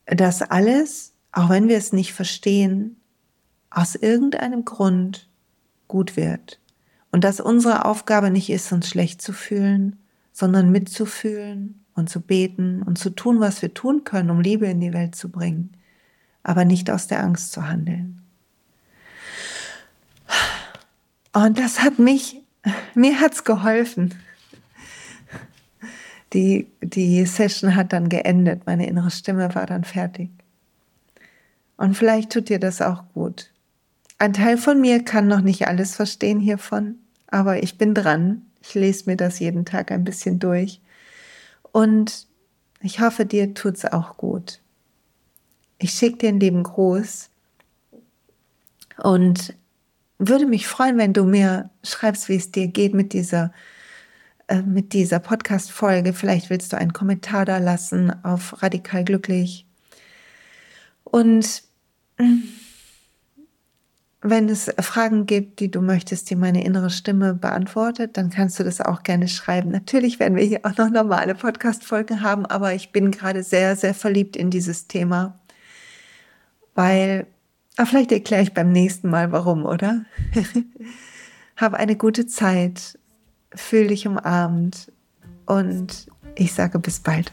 dass 0.06 0.42
alles, 0.42 1.12
auch 1.30 1.50
wenn 1.50 1.68
wir 1.68 1.76
es 1.76 1.92
nicht 1.92 2.12
verstehen, 2.12 2.96
aus 3.70 3.94
irgendeinem 3.94 4.64
Grund 4.64 5.28
gut 5.86 6.16
wird. 6.16 6.58
Und 7.12 7.22
dass 7.22 7.38
unsere 7.38 7.84
Aufgabe 7.84 8.32
nicht 8.32 8.50
ist, 8.50 8.72
uns 8.72 8.88
schlecht 8.88 9.22
zu 9.22 9.32
fühlen, 9.32 10.00
sondern 10.32 10.72
mitzufühlen 10.72 11.84
und 11.94 12.10
zu 12.10 12.20
beten 12.20 12.82
und 12.82 12.98
zu 12.98 13.10
tun, 13.10 13.38
was 13.38 13.62
wir 13.62 13.72
tun 13.72 14.02
können, 14.02 14.30
um 14.30 14.40
Liebe 14.40 14.66
in 14.66 14.80
die 14.80 14.92
Welt 14.92 15.14
zu 15.14 15.30
bringen, 15.30 15.70
aber 16.44 16.64
nicht 16.64 16.90
aus 16.90 17.08
der 17.08 17.22
Angst 17.22 17.50
zu 17.52 17.66
handeln. 17.68 18.22
Und 21.32 21.58
das 21.58 21.82
hat 21.82 21.98
mich, 21.98 22.40
mir 22.94 23.20
hat's 23.20 23.42
geholfen. 23.42 24.14
Die, 26.32 26.68
die 26.80 27.24
Session 27.26 27.74
hat 27.74 27.92
dann 27.92 28.08
geendet, 28.08 28.66
meine 28.66 28.86
innere 28.86 29.10
Stimme 29.10 29.54
war 29.54 29.66
dann 29.66 29.84
fertig. 29.84 30.30
Und 31.76 31.96
vielleicht 31.96 32.30
tut 32.30 32.48
dir 32.48 32.60
das 32.60 32.80
auch 32.80 33.04
gut. 33.14 33.50
Ein 34.18 34.32
Teil 34.32 34.58
von 34.58 34.80
mir 34.80 35.04
kann 35.04 35.26
noch 35.26 35.40
nicht 35.40 35.66
alles 35.66 35.96
verstehen 35.96 36.38
hiervon, 36.38 36.96
aber 37.26 37.62
ich 37.62 37.78
bin 37.78 37.94
dran. 37.94 38.42
Ich 38.62 38.74
lese 38.74 39.10
mir 39.10 39.16
das 39.16 39.40
jeden 39.40 39.64
Tag 39.64 39.90
ein 39.90 40.04
bisschen 40.04 40.38
durch 40.38 40.80
und 41.72 42.26
ich 42.80 43.00
hoffe, 43.00 43.26
dir 43.26 43.54
tut's 43.54 43.84
auch 43.84 44.16
gut. 44.16 44.60
Ich 45.78 45.92
schicke 45.92 46.18
dir 46.18 46.28
einen 46.30 46.40
lieben 46.40 46.62
Gruß 46.62 47.30
und 49.02 49.54
würde 50.18 50.46
mich 50.46 50.66
freuen, 50.66 50.98
wenn 50.98 51.12
du 51.12 51.24
mir 51.24 51.70
schreibst, 51.82 52.28
wie 52.28 52.36
es 52.36 52.50
dir 52.50 52.68
geht 52.68 52.94
mit 52.94 53.12
dieser, 53.12 53.52
äh, 54.48 54.62
mit 54.62 54.92
dieser 54.92 55.18
Podcast-Folge. 55.18 56.12
Vielleicht 56.12 56.50
willst 56.50 56.72
du 56.72 56.78
einen 56.78 56.92
Kommentar 56.92 57.44
da 57.44 57.58
lassen 57.58 58.12
auf 58.24 58.62
Radikal 58.62 59.04
Glücklich. 59.04 59.66
Und 61.04 61.62
wenn 64.26 64.48
es 64.48 64.72
Fragen 64.80 65.26
gibt, 65.26 65.60
die 65.60 65.70
du 65.70 65.82
möchtest, 65.82 66.30
die 66.30 66.36
meine 66.36 66.64
innere 66.64 66.88
Stimme 66.88 67.34
beantwortet, 67.34 68.16
dann 68.16 68.30
kannst 68.30 68.58
du 68.58 68.64
das 68.64 68.80
auch 68.80 69.02
gerne 69.02 69.28
schreiben. 69.28 69.70
Natürlich 69.70 70.18
werden 70.18 70.36
wir 70.36 70.44
hier 70.44 70.60
auch 70.62 70.76
noch 70.78 70.88
normale 70.88 71.34
Podcast-Folgen 71.34 72.22
haben, 72.22 72.46
aber 72.46 72.72
ich 72.72 72.90
bin 72.90 73.10
gerade 73.10 73.42
sehr, 73.42 73.76
sehr 73.76 73.92
verliebt 73.92 74.34
in 74.36 74.50
dieses 74.50 74.88
Thema, 74.88 75.38
weil, 76.74 77.26
ah, 77.76 77.86
vielleicht 77.86 78.12
erkläre 78.12 78.42
ich 78.42 78.54
beim 78.54 78.72
nächsten 78.72 79.08
Mal 79.08 79.32
warum, 79.32 79.64
oder? 79.64 80.04
Hab 81.56 81.74
eine 81.74 81.96
gute 81.96 82.26
Zeit, 82.26 82.98
fühl 83.54 83.88
dich 83.88 84.06
umarmt 84.06 84.92
und 85.46 86.08
ich 86.34 86.52
sage 86.52 86.78
bis 86.78 87.00
bald. 87.00 87.32